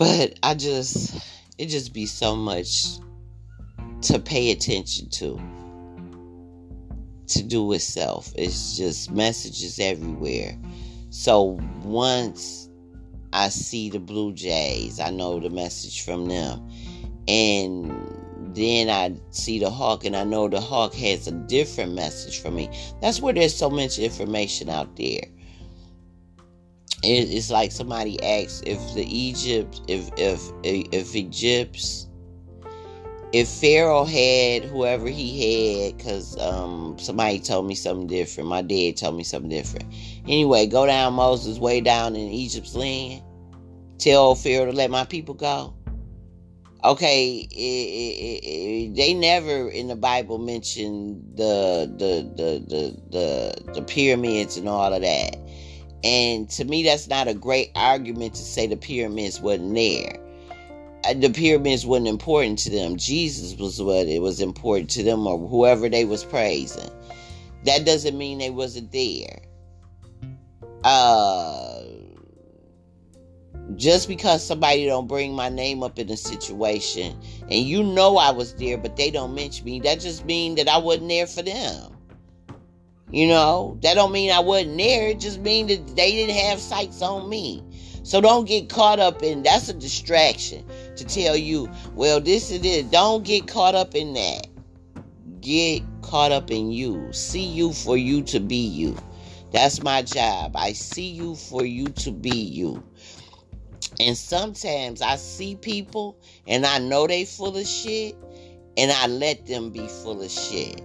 But 0.03 0.37
I 0.43 0.55
just, 0.55 1.15
it 1.59 1.67
just 1.67 1.95
be 1.95 2.07
so 2.07 2.35
much 2.35 2.87
to 4.01 4.19
pay 4.19 4.51
attention 4.51 5.09
to. 5.11 5.41
To 7.29 7.43
do 7.45 7.63
with 7.63 7.83
self. 7.83 8.33
It's 8.35 8.77
just 8.77 9.13
messages 9.13 9.79
everywhere. 9.79 10.59
So 11.11 11.61
once 11.85 12.69
I 13.33 13.49
see 13.49 13.91
the 13.91 14.01
Blue 14.01 14.33
Jays, 14.33 14.99
I 14.99 15.11
know 15.11 15.39
the 15.39 15.51
message 15.51 16.05
from 16.05 16.27
them. 16.27 16.69
And 17.29 18.57
then 18.57 18.91
I 18.91 19.17
see 19.31 19.61
the 19.61 19.71
hawk 19.71 20.05
and 20.05 20.17
I 20.17 20.25
know 20.25 20.49
the 20.49 20.61
hawk 20.61 20.95
has 20.95 21.29
a 21.29 21.33
different 21.33 21.95
message 21.95 22.41
for 22.41 22.51
me. 22.51 22.69
That's 23.01 23.21
where 23.21 23.35
there's 23.35 23.55
so 23.55 23.71
much 23.71 24.01
information 24.01 24.69
out 24.69 24.97
there 24.97 25.27
it's 27.03 27.51
like 27.51 27.73
somebody 27.73 28.23
asks 28.23 28.63
if 28.67 28.95
the 28.95 29.05
Egypt, 29.05 29.81
if 29.89 30.11
if 30.17 30.53
if 30.63 31.17
Egypt's, 31.17 32.09
if 33.33 33.49
Pharaoh 33.49 34.05
had 34.05 34.65
whoever 34.65 35.09
he 35.09 35.87
had, 35.87 35.97
because 35.97 36.39
um 36.39 36.97
somebody 36.99 37.41
told 37.41 37.67
me 37.67 37.75
something 37.75 38.07
different. 38.07 38.49
My 38.49 38.63
dad 38.63 38.97
told 38.97 39.17
me 39.17 39.25
something 39.25 39.51
different. 39.51 39.93
Anyway, 40.27 40.67
go 40.67 40.87
down 40.87 41.15
Moses 41.15 41.59
way 41.59 41.81
down 41.81 42.15
in 42.15 42.29
Egypt's 42.29 42.75
land. 42.75 43.23
Tell 43.99 44.35
Pharaoh 44.35 44.67
to 44.67 44.73
let 44.73 44.91
my 44.91 45.05
people 45.05 45.35
go. 45.35 45.75
Okay, 46.85 47.47
it, 47.49 47.55
it, 47.55 48.45
it, 48.45 48.97
they 48.97 49.15
never 49.15 49.69
in 49.69 49.87
the 49.87 49.95
Bible 49.95 50.39
mention 50.39 51.23
the 51.37 51.93
the 51.97 52.29
the 52.37 52.59
the 52.67 53.03
the, 53.11 53.73
the 53.75 53.83
pyramids 53.83 54.57
and 54.57 54.69
all 54.69 54.93
of 54.93 55.03
that 55.03 55.37
and 56.05 56.49
to 56.51 56.65
me, 56.65 56.83
that's 56.83 57.09
not 57.09 57.29
a 57.29 57.35
great 57.35 57.71
argument 57.75 58.35
to 58.35 58.43
say 58.43 58.67
the 58.67 58.77
pyramids 58.77 59.41
wasn't 59.41 59.75
there. 59.75 60.19
Uh, 61.05 61.15
the 61.15 61.31
pyramids 61.31 61.87
wasn't 61.87 62.09
important 62.09 62.59
to 62.61 62.71
them. 62.71 62.97
Jesus 62.97 63.59
was 63.59 63.81
what 63.81 64.07
it 64.07 64.21
was 64.21 64.41
important 64.41 64.91
to 64.91 65.03
them, 65.03 65.27
or 65.27 65.39
whoever 65.39 65.89
they 65.89 66.05
was 66.05 66.25
praising. 66.25 66.91
That 67.65 67.85
doesn't 67.85 68.19
mean 68.19 68.39
they 68.39 68.51
wasn't 68.51 68.91
there. 68.91 69.41
Uh, 70.85 71.83
just 73.77 74.09
because 74.09 74.45
somebody 74.45 74.87
don't 74.87 75.07
bring 75.07 75.35
my 75.35 75.49
name 75.49 75.83
up 75.83 75.99
in 75.99 76.11
a 76.11 76.17
situation, 76.17 77.17
and 77.43 77.53
you 77.53 77.83
know 77.83 78.17
I 78.17 78.31
was 78.31 78.55
there, 78.55 78.77
but 78.77 78.97
they 78.97 79.11
don't 79.11 79.35
mention 79.35 79.65
me, 79.65 79.81
that 79.81 80.01
just 80.01 80.25
mean 80.25 80.57
that 80.57 80.69
I 80.69 80.79
wasn't 80.79 81.09
there 81.09 81.27
for 81.27 81.43
them. 81.43 81.97
You 83.13 83.29
know, 83.29 83.79
that 83.83 83.95
don't 83.95 84.11
mean 84.11 84.31
I 84.31 84.41
wasn't 84.41 84.79
there. 84.79 85.09
It 85.11 85.21
just 85.21 85.41
mean 85.41 85.67
that 85.67 85.97
they 85.97 86.13
didn't 86.13 86.35
have 86.35 86.59
sights 86.59 87.03
on 87.03 87.29
me. 87.29 87.63
So 88.05 88.21
don't 88.21 88.47
get 88.47 88.69
caught 88.69 88.99
up 88.99 89.23
in 89.23 89.43
that's 89.43 89.69
a 89.69 89.75
distraction 89.75 90.65
to 90.97 91.05
tell 91.05 91.37
you, 91.37 91.71
well, 91.95 92.21
this 92.21 92.51
is 92.51 92.65
it. 92.65 92.91
Don't 92.91 93.23
get 93.23 93.47
caught 93.47 93.75
up 93.75 93.95
in 93.95 94.15
that. 94.15 94.47
Get 95.41 95.83
caught 96.01 96.33
up 96.33 96.51
in 96.51 96.73
you. 96.73 97.13
See 97.13 97.45
you 97.45 97.73
for 97.73 97.97
you 97.97 98.23
to 98.23 98.41
be 98.41 98.57
you. 98.57 98.97
That's 99.53 99.83
my 99.83 100.03
job. 100.03 100.57
I 100.57 100.73
see 100.73 101.09
you 101.09 101.35
for 101.35 101.65
you 101.65 101.89
to 101.89 102.11
be 102.11 102.31
you. 102.31 102.83
And 104.01 104.17
sometimes 104.17 105.03
I 105.03 105.17
see 105.17 105.57
people 105.57 106.19
and 106.47 106.65
I 106.65 106.79
know 106.79 107.07
they 107.07 107.27
full 107.27 107.57
of 107.57 107.67
shit 107.67 108.17
and 108.79 108.91
I 108.91 109.07
let 109.07 109.47
them 109.47 109.71
be 109.71 109.87
full 109.87 110.23
of 110.23 110.31
shit. 110.31 110.83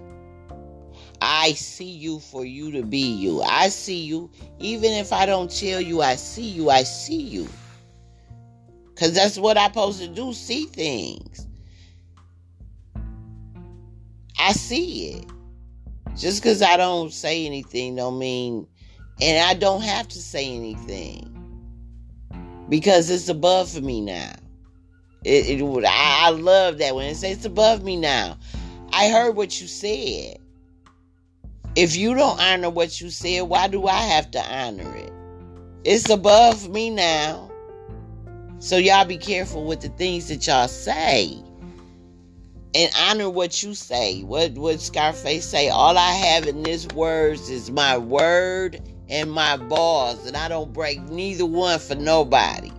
I 1.20 1.52
see 1.52 1.90
you 1.90 2.20
for 2.20 2.44
you 2.44 2.70
to 2.72 2.82
be 2.82 3.00
you. 3.00 3.42
I 3.42 3.68
see 3.68 4.02
you. 4.02 4.30
Even 4.58 4.92
if 4.92 5.12
I 5.12 5.26
don't 5.26 5.50
tell 5.50 5.80
you 5.80 6.00
I 6.00 6.14
see 6.14 6.48
you, 6.48 6.70
I 6.70 6.84
see 6.84 7.20
you. 7.20 7.48
Because 8.94 9.14
that's 9.14 9.38
what 9.38 9.56
I'm 9.56 9.70
supposed 9.70 10.00
to 10.00 10.08
do 10.08 10.32
see 10.32 10.66
things. 10.66 11.46
I 14.38 14.52
see 14.52 15.12
it. 15.12 15.26
Just 16.16 16.42
because 16.42 16.62
I 16.62 16.76
don't 16.76 17.12
say 17.12 17.46
anything 17.46 17.96
don't 17.96 18.18
mean, 18.18 18.66
and 19.20 19.46
I 19.46 19.54
don't 19.54 19.82
have 19.82 20.08
to 20.08 20.18
say 20.18 20.56
anything 20.56 21.34
because 22.68 23.10
it's 23.10 23.28
above 23.28 23.70
for 23.70 23.80
me 23.80 24.00
now. 24.00 24.32
It, 25.24 25.60
it 25.60 25.84
I, 25.84 26.26
I 26.26 26.30
love 26.30 26.78
that 26.78 26.94
when 26.94 27.06
it 27.06 27.16
says 27.16 27.38
it's 27.38 27.44
above 27.44 27.82
me 27.82 27.96
now. 27.96 28.36
I 28.92 29.10
heard 29.10 29.36
what 29.36 29.60
you 29.60 29.66
said. 29.66 30.38
If 31.78 31.94
you 31.94 32.12
don't 32.16 32.40
honor 32.40 32.70
what 32.70 33.00
you 33.00 33.08
said, 33.08 33.42
why 33.42 33.68
do 33.68 33.86
I 33.86 34.02
have 34.02 34.32
to 34.32 34.40
honor 34.52 34.96
it? 34.96 35.12
It's 35.84 36.10
above 36.10 36.68
me 36.68 36.90
now. 36.90 37.52
So 38.58 38.78
y'all 38.78 39.04
be 39.04 39.16
careful 39.16 39.64
with 39.64 39.82
the 39.82 39.88
things 39.90 40.26
that 40.26 40.44
y'all 40.44 40.66
say. 40.66 41.40
And 42.74 42.90
honor 42.98 43.30
what 43.30 43.62
you 43.62 43.74
say. 43.74 44.24
What 44.24 44.54
would 44.54 44.80
Scarface 44.80 45.46
say? 45.46 45.68
All 45.68 45.96
I 45.96 46.10
have 46.10 46.48
in 46.48 46.64
this 46.64 46.88
words 46.88 47.48
is 47.48 47.70
my 47.70 47.96
word 47.96 48.82
and 49.08 49.30
my 49.30 49.56
balls. 49.56 50.26
And 50.26 50.36
I 50.36 50.48
don't 50.48 50.72
break 50.72 51.00
neither 51.02 51.46
one 51.46 51.78
for 51.78 51.94
nobody. 51.94 52.72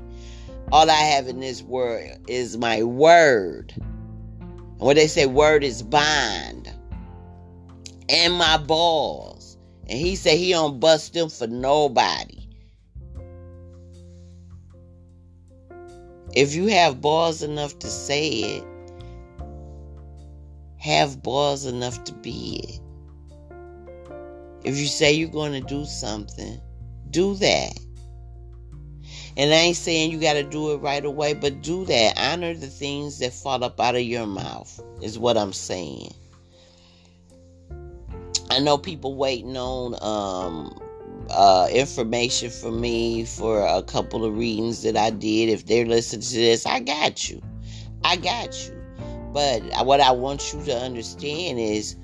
All 0.73 0.91
I 0.91 0.95
have 0.95 1.29
in 1.29 1.39
this 1.39 1.61
world 1.61 2.17
is 2.27 2.57
my 2.57 2.83
word. 2.83 3.73
And 3.77 4.79
what 4.79 4.97
they 4.97 5.07
say, 5.07 5.25
word 5.25 5.63
is 5.63 5.83
bond 5.83 6.69
and 8.09 8.33
my 8.33 8.57
balls. 8.57 9.57
And 9.87 9.97
he 9.97 10.15
said 10.15 10.37
he 10.37 10.51
don't 10.51 10.79
bust 10.79 11.13
them 11.13 11.29
for 11.29 11.47
nobody. 11.47 12.39
If 16.35 16.53
you 16.53 16.67
have 16.67 17.01
balls 17.01 17.41
enough 17.41 17.79
to 17.79 17.87
say 17.87 18.29
it, 18.29 18.63
have 20.77 21.23
balls 21.23 21.65
enough 21.65 22.03
to 22.05 22.13
be 22.13 22.61
it. 22.63 22.79
If 24.63 24.77
you 24.77 24.85
say 24.85 25.13
you're 25.13 25.29
going 25.29 25.53
to 25.53 25.61
do 25.61 25.85
something, 25.85 26.59
do 27.09 27.35
that. 27.35 27.79
And 29.37 29.53
I 29.53 29.57
ain't 29.57 29.77
saying 29.77 30.11
you 30.11 30.19
got 30.19 30.33
to 30.33 30.43
do 30.43 30.73
it 30.73 30.77
right 30.77 31.03
away, 31.03 31.33
but 31.33 31.61
do 31.61 31.85
that. 31.85 32.13
Honor 32.17 32.53
the 32.53 32.67
things 32.67 33.19
that 33.19 33.33
fall 33.33 33.63
up 33.63 33.79
out 33.79 33.95
of 33.95 34.01
your 34.01 34.27
mouth, 34.27 34.81
is 35.01 35.17
what 35.17 35.37
I'm 35.37 35.53
saying. 35.53 36.13
I 38.49 38.59
know 38.59 38.77
people 38.77 39.15
waiting 39.15 39.55
on 39.55 39.95
um, 40.01 40.79
uh, 41.29 41.67
information 41.71 42.49
from 42.49 42.81
me 42.81 43.25
for 43.25 43.65
a 43.65 43.83
couple 43.83 44.25
of 44.25 44.35
readings 44.35 44.81
that 44.83 44.97
I 44.97 45.11
did. 45.11 45.49
If 45.49 45.65
they're 45.67 45.85
listening 45.85 46.21
to 46.21 46.35
this, 46.35 46.65
I 46.65 46.79
got 46.79 47.29
you. 47.29 47.41
I 48.03 48.15
got 48.15 48.67
you. 48.67 48.75
But 49.31 49.61
what 49.85 49.99
I 49.99 50.11
want 50.11 50.53
you 50.53 50.63
to 50.65 50.75
understand 50.75 51.59
is 51.59 51.95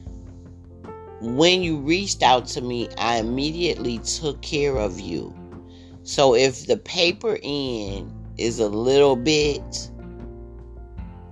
when 1.21 1.63
you 1.63 1.77
reached 1.77 2.21
out 2.21 2.45
to 2.47 2.61
me, 2.61 2.89
I 2.97 3.17
immediately 3.17 3.99
took 3.99 4.41
care 4.41 4.77
of 4.77 4.99
you. 4.99 5.33
So 6.03 6.35
if 6.35 6.67
the 6.67 6.77
paper 6.77 7.39
end 7.41 8.13
is 8.37 8.59
a 8.59 8.69
little 8.69 9.15
bit 9.15 9.89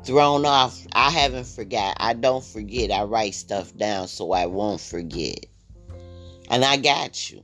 thrown 0.05 0.45
off, 0.45 0.79
I 0.93 1.09
haven't 1.09 1.47
forgot. 1.47 1.97
I 1.99 2.13
don't 2.13 2.43
forget. 2.43 2.91
I 2.91 3.03
write 3.03 3.33
stuff 3.33 3.75
down 3.77 4.07
so 4.07 4.31
I 4.31 4.45
won't 4.45 4.81
forget. 4.81 5.45
And 6.49 6.63
I 6.63 6.77
got 6.77 7.31
you. 7.31 7.41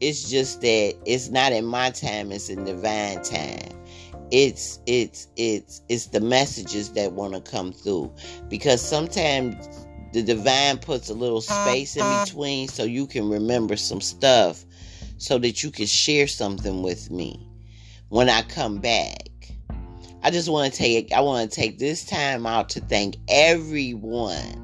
It's 0.00 0.28
just 0.28 0.60
that 0.62 0.96
it's 1.06 1.28
not 1.28 1.52
in 1.52 1.64
my 1.64 1.90
time, 1.90 2.32
it's 2.32 2.48
in 2.48 2.64
divine 2.64 3.22
time. 3.22 3.70
It's 4.32 4.80
it's 4.86 5.28
it's 5.36 5.82
it's 5.88 6.06
the 6.06 6.20
messages 6.20 6.92
that 6.94 7.12
want 7.12 7.34
to 7.34 7.40
come 7.40 7.72
through. 7.72 8.12
Because 8.48 8.80
sometimes 8.80 9.54
the 10.12 10.22
divine 10.22 10.78
puts 10.78 11.08
a 11.08 11.14
little 11.14 11.40
space 11.40 11.96
in 11.96 12.24
between 12.24 12.68
so 12.68 12.82
you 12.82 13.06
can 13.06 13.28
remember 13.28 13.76
some 13.76 14.00
stuff 14.00 14.64
so 15.18 15.38
that 15.38 15.62
you 15.62 15.70
can 15.70 15.86
share 15.86 16.26
something 16.26 16.82
with 16.82 17.10
me 17.10 17.48
when 18.08 18.28
I 18.28 18.42
come 18.42 18.78
back. 18.78 19.28
I 20.22 20.30
just 20.30 20.48
want 20.48 20.72
to 20.72 20.78
take 20.78 21.12
I 21.12 21.20
want 21.20 21.50
to 21.50 21.54
take 21.54 21.78
this 21.78 22.04
time 22.04 22.46
out 22.46 22.68
to 22.70 22.80
thank 22.80 23.16
everyone. 23.28 24.62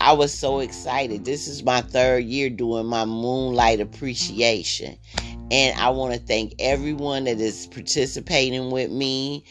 I 0.00 0.12
was 0.12 0.32
so 0.32 0.58
excited. 0.58 1.24
This 1.24 1.48
is 1.48 1.62
my 1.62 1.80
third 1.80 2.24
year 2.24 2.50
doing 2.50 2.86
my 2.86 3.04
moonlight 3.06 3.80
appreciation. 3.80 4.96
And 5.50 5.78
I 5.80 5.88
want 5.90 6.12
to 6.12 6.20
thank 6.20 6.54
everyone 6.58 7.24
that 7.24 7.40
is 7.40 7.66
participating 7.68 8.70
with 8.70 8.90
me. 8.90 9.44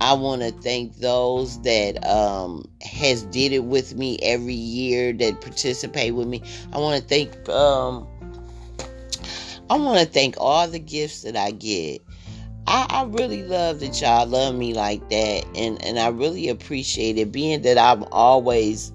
I 0.00 0.12
want 0.14 0.42
to 0.42 0.50
thank 0.50 0.96
those 0.96 1.62
that 1.62 2.04
um, 2.04 2.68
has 2.82 3.22
did 3.24 3.52
it 3.52 3.64
with 3.64 3.94
me 3.94 4.18
every 4.22 4.54
year 4.54 5.12
that 5.12 5.40
participate 5.40 6.14
with 6.14 6.26
me. 6.26 6.42
I 6.72 6.78
want 6.78 7.00
to 7.00 7.08
thank 7.08 7.48
um, 7.48 8.08
I 9.70 9.76
want 9.76 10.00
to 10.00 10.06
thank 10.06 10.34
all 10.38 10.66
the 10.68 10.80
gifts 10.80 11.22
that 11.22 11.36
I 11.36 11.52
get. 11.52 12.03
I, 12.66 12.86
I, 12.88 13.04
really 13.04 13.42
love 13.42 13.80
that 13.80 14.00
y'all 14.00 14.26
love 14.26 14.54
me 14.54 14.72
like 14.72 15.08
that, 15.10 15.44
and 15.54 15.82
and 15.84 15.98
I 15.98 16.08
really 16.08 16.48
appreciate 16.48 17.18
it. 17.18 17.30
Being 17.30 17.62
that 17.62 17.76
I'm 17.76 18.04
always 18.04 18.92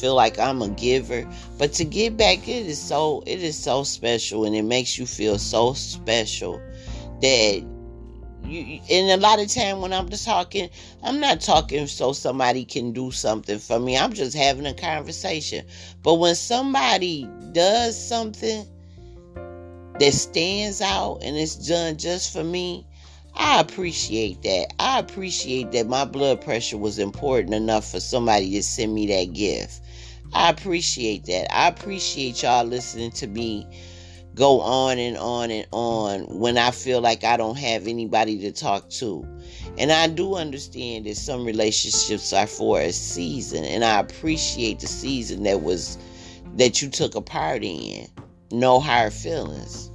feel 0.00 0.14
like 0.14 0.38
I'm 0.38 0.60
a 0.60 0.68
giver, 0.68 1.28
but 1.58 1.72
to 1.74 1.84
give 1.84 2.16
back, 2.16 2.48
it 2.48 2.66
is 2.66 2.80
so 2.80 3.22
it 3.26 3.40
is 3.40 3.56
so 3.56 3.84
special, 3.84 4.44
and 4.44 4.56
it 4.56 4.64
makes 4.64 4.98
you 4.98 5.06
feel 5.06 5.38
so 5.38 5.72
special 5.72 6.60
that 7.20 7.64
you. 8.44 8.80
And 8.90 9.10
a 9.10 9.16
lot 9.24 9.40
of 9.40 9.48
time 9.48 9.80
when 9.80 9.92
I'm 9.92 10.08
just 10.08 10.24
talking, 10.24 10.68
I'm 11.04 11.20
not 11.20 11.40
talking 11.40 11.86
so 11.86 12.12
somebody 12.12 12.64
can 12.64 12.92
do 12.92 13.12
something 13.12 13.60
for 13.60 13.78
me. 13.78 13.96
I'm 13.96 14.12
just 14.12 14.36
having 14.36 14.66
a 14.66 14.74
conversation. 14.74 15.64
But 16.02 16.14
when 16.14 16.34
somebody 16.34 17.28
does 17.52 17.96
something 17.96 18.66
that 20.00 20.12
stands 20.12 20.80
out 20.80 21.18
and 21.22 21.36
it's 21.36 21.54
done 21.68 21.96
just 21.96 22.32
for 22.32 22.42
me, 22.42 22.84
I 23.34 23.60
appreciate 23.60 24.42
that. 24.42 24.72
I 24.78 24.98
appreciate 24.98 25.72
that 25.72 25.88
my 25.88 26.04
blood 26.04 26.40
pressure 26.40 26.78
was 26.78 26.98
important 26.98 27.54
enough 27.54 27.90
for 27.90 28.00
somebody 28.00 28.50
to 28.52 28.62
send 28.62 28.94
me 28.94 29.06
that 29.06 29.32
gift. 29.32 29.80
I 30.32 30.50
appreciate 30.50 31.26
that. 31.26 31.54
I 31.54 31.68
appreciate 31.68 32.42
y'all 32.42 32.64
listening 32.64 33.10
to 33.12 33.26
me 33.26 33.66
go 34.34 34.60
on 34.60 34.98
and 34.98 35.16
on 35.18 35.50
and 35.50 35.66
on 35.72 36.22
when 36.22 36.56
I 36.56 36.70
feel 36.70 37.00
like 37.00 37.24
I 37.24 37.36
don't 37.36 37.58
have 37.58 37.86
anybody 37.86 38.38
to 38.40 38.52
talk 38.52 38.88
to. 38.90 39.26
And 39.78 39.92
I 39.92 40.08
do 40.08 40.34
understand 40.34 41.06
that 41.06 41.16
some 41.16 41.44
relationships 41.44 42.32
are 42.32 42.46
for 42.46 42.80
a 42.80 42.92
season, 42.92 43.64
and 43.64 43.84
I 43.84 44.00
appreciate 44.00 44.80
the 44.80 44.86
season 44.86 45.42
that 45.44 45.62
was 45.62 45.98
that 46.56 46.82
you 46.82 46.88
took 46.88 47.14
a 47.14 47.20
part 47.20 47.62
in. 47.62 48.08
No 48.50 48.80
higher 48.80 49.10
feelings. 49.10 49.91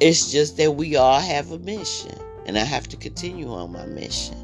It's 0.00 0.30
just 0.30 0.56
that 0.58 0.76
we 0.76 0.94
all 0.94 1.18
have 1.18 1.50
a 1.50 1.58
mission, 1.58 2.16
and 2.46 2.56
I 2.56 2.62
have 2.62 2.86
to 2.88 2.96
continue 2.96 3.52
on 3.52 3.72
my 3.72 3.84
mission. 3.86 4.36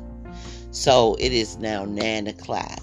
So 0.73 1.17
it 1.21 1.33
is 1.33 1.59
now 1.59 1.85
nine 1.85 2.27
o'clock, 2.27 2.83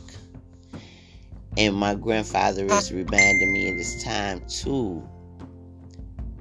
and 1.57 1.75
my 1.75 1.95
grandfather 1.95 2.65
is 2.65 2.93
reminding 2.93 3.51
me 3.51 3.67
it 3.67 3.77
is 3.77 4.01
time 4.01 4.41
to 4.61 5.05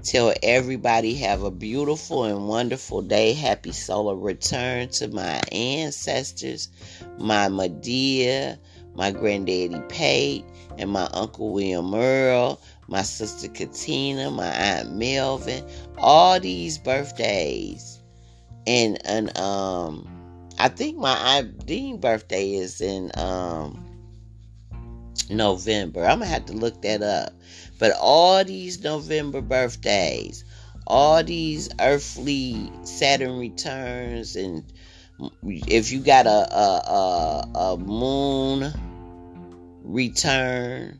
tell 0.05 0.33
everybody 0.43 1.15
have 1.17 1.43
a 1.43 1.51
beautiful 1.51 2.23
and 2.23 2.47
wonderful 2.47 3.03
day. 3.03 3.33
Happy 3.33 3.73
solar 3.73 4.15
return 4.15 4.89
to 4.91 5.09
my 5.09 5.41
ancestors, 5.51 6.69
my 7.19 7.49
Medea, 7.49 8.57
my 8.95 9.11
granddaddy 9.11 9.81
Pate, 9.89 10.45
and 10.79 10.91
my 10.91 11.09
uncle 11.13 11.53
William 11.53 11.93
Earl 11.93 12.61
my 12.91 13.03
sister 13.03 13.49
Katina, 13.49 14.31
my 14.31 14.49
aunt 14.49 14.93
Melvin, 14.97 15.65
all 15.97 16.41
these 16.41 16.77
birthdays. 16.77 18.03
And 18.67 18.99
and 19.07 19.37
um 19.39 20.07
I 20.59 20.69
think 20.69 20.99
my 20.99 21.15
aunt 21.37 21.65
Dean 21.65 21.99
birthday 21.99 22.53
is 22.53 22.81
in 22.81 23.13
um 23.15 23.87
November. 25.31 26.05
I'm 26.05 26.19
gonna 26.19 26.27
have 26.27 26.47
to 26.47 26.53
look 26.53 26.83
that 26.83 27.03
up. 27.03 27.33
But 27.79 27.93
all 27.99 28.45
these 28.45 28.83
November 28.83 29.41
birthdays, 29.41 30.45
all 30.87 31.23
these 31.23 31.71
earthly 31.81 32.71
Saturn 32.83 33.39
returns, 33.39 34.35
and 34.35 34.65
if 35.43 35.93
you 35.93 36.01
got 36.01 36.27
a 36.27 36.31
a, 36.31 37.47
a, 37.55 37.59
a 37.59 37.77
moon 37.79 38.73
return, 39.85 41.00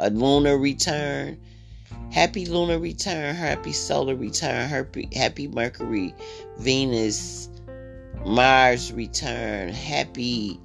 a 0.00 0.10
lunar 0.10 0.58
return. 0.58 1.38
Happy 2.10 2.46
lunar 2.46 2.78
return, 2.78 3.36
happy 3.36 3.72
solar 3.72 4.16
return, 4.16 4.68
happy, 4.68 5.08
happy 5.14 5.46
Mercury, 5.46 6.14
Venus, 6.58 7.48
Mars 8.26 8.92
return, 8.92 9.68
happy 9.68 10.58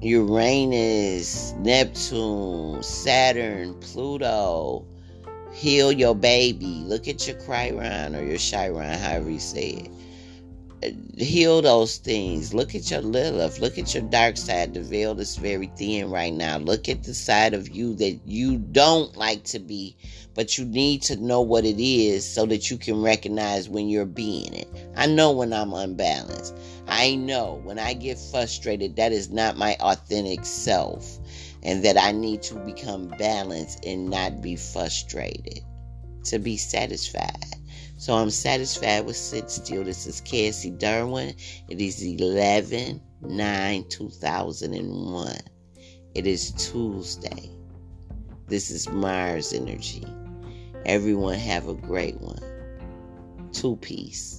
Uranus, 0.00 1.52
Neptune, 1.58 2.82
Saturn, 2.82 3.74
Pluto. 3.80 4.84
Heal 5.52 5.92
your 5.92 6.14
baby. 6.14 6.82
Look 6.84 7.08
at 7.08 7.26
your 7.26 7.38
Chiron 7.40 8.14
or 8.14 8.22
your 8.22 8.38
Chiron, 8.38 8.98
however 8.98 9.30
you 9.30 9.38
say 9.38 9.68
it 9.70 9.90
heal 11.16 11.62
those 11.62 11.96
things. 11.96 12.52
Look 12.52 12.74
at 12.74 12.90
your 12.90 13.00
Lilith. 13.00 13.60
Look 13.60 13.78
at 13.78 13.94
your 13.94 14.02
dark 14.04 14.36
side. 14.36 14.74
The 14.74 14.82
veil 14.82 15.18
is 15.18 15.36
very 15.36 15.70
thin 15.76 16.10
right 16.10 16.32
now. 16.32 16.58
Look 16.58 16.88
at 16.88 17.04
the 17.04 17.14
side 17.14 17.54
of 17.54 17.68
you 17.68 17.94
that 17.94 18.20
you 18.26 18.58
don't 18.58 19.16
like 19.16 19.44
to 19.44 19.58
be, 19.58 19.96
but 20.34 20.58
you 20.58 20.64
need 20.64 21.02
to 21.02 21.16
know 21.16 21.40
what 21.40 21.64
it 21.64 21.82
is 21.82 22.28
so 22.28 22.46
that 22.46 22.70
you 22.70 22.76
can 22.76 23.02
recognize 23.02 23.68
when 23.68 23.88
you're 23.88 24.04
being 24.04 24.52
it. 24.54 24.68
I 24.96 25.06
know 25.06 25.32
when 25.32 25.52
I'm 25.52 25.72
unbalanced. 25.72 26.54
I 26.86 27.16
know 27.16 27.60
when 27.64 27.78
I 27.78 27.94
get 27.94 28.18
frustrated, 28.18 28.96
that 28.96 29.12
is 29.12 29.30
not 29.30 29.56
my 29.56 29.76
authentic 29.80 30.44
self, 30.44 31.18
and 31.62 31.84
that 31.84 31.98
I 31.98 32.12
need 32.12 32.42
to 32.42 32.54
become 32.54 33.08
balanced 33.18 33.84
and 33.84 34.08
not 34.08 34.40
be 34.40 34.56
frustrated 34.56 35.60
to 36.24 36.38
be 36.38 36.56
satisfied. 36.56 37.55
So 37.98 38.14
I'm 38.14 38.30
satisfied 38.30 39.06
with 39.06 39.16
sit 39.16 39.50
still. 39.50 39.82
This 39.82 40.06
is 40.06 40.20
Cassie 40.20 40.70
Durwin. 40.70 41.34
It 41.68 41.80
is 41.80 42.02
11 42.02 43.00
9 43.22 43.84
2001. 43.88 45.36
It 46.14 46.26
is 46.26 46.52
Tuesday. 46.52 47.50
This 48.46 48.70
is 48.70 48.88
Mars 48.88 49.52
energy. 49.52 50.06
Everyone 50.84 51.34
have 51.34 51.68
a 51.68 51.74
great 51.74 52.20
one. 52.20 52.40
Two 53.52 53.76
peace. 53.76 54.35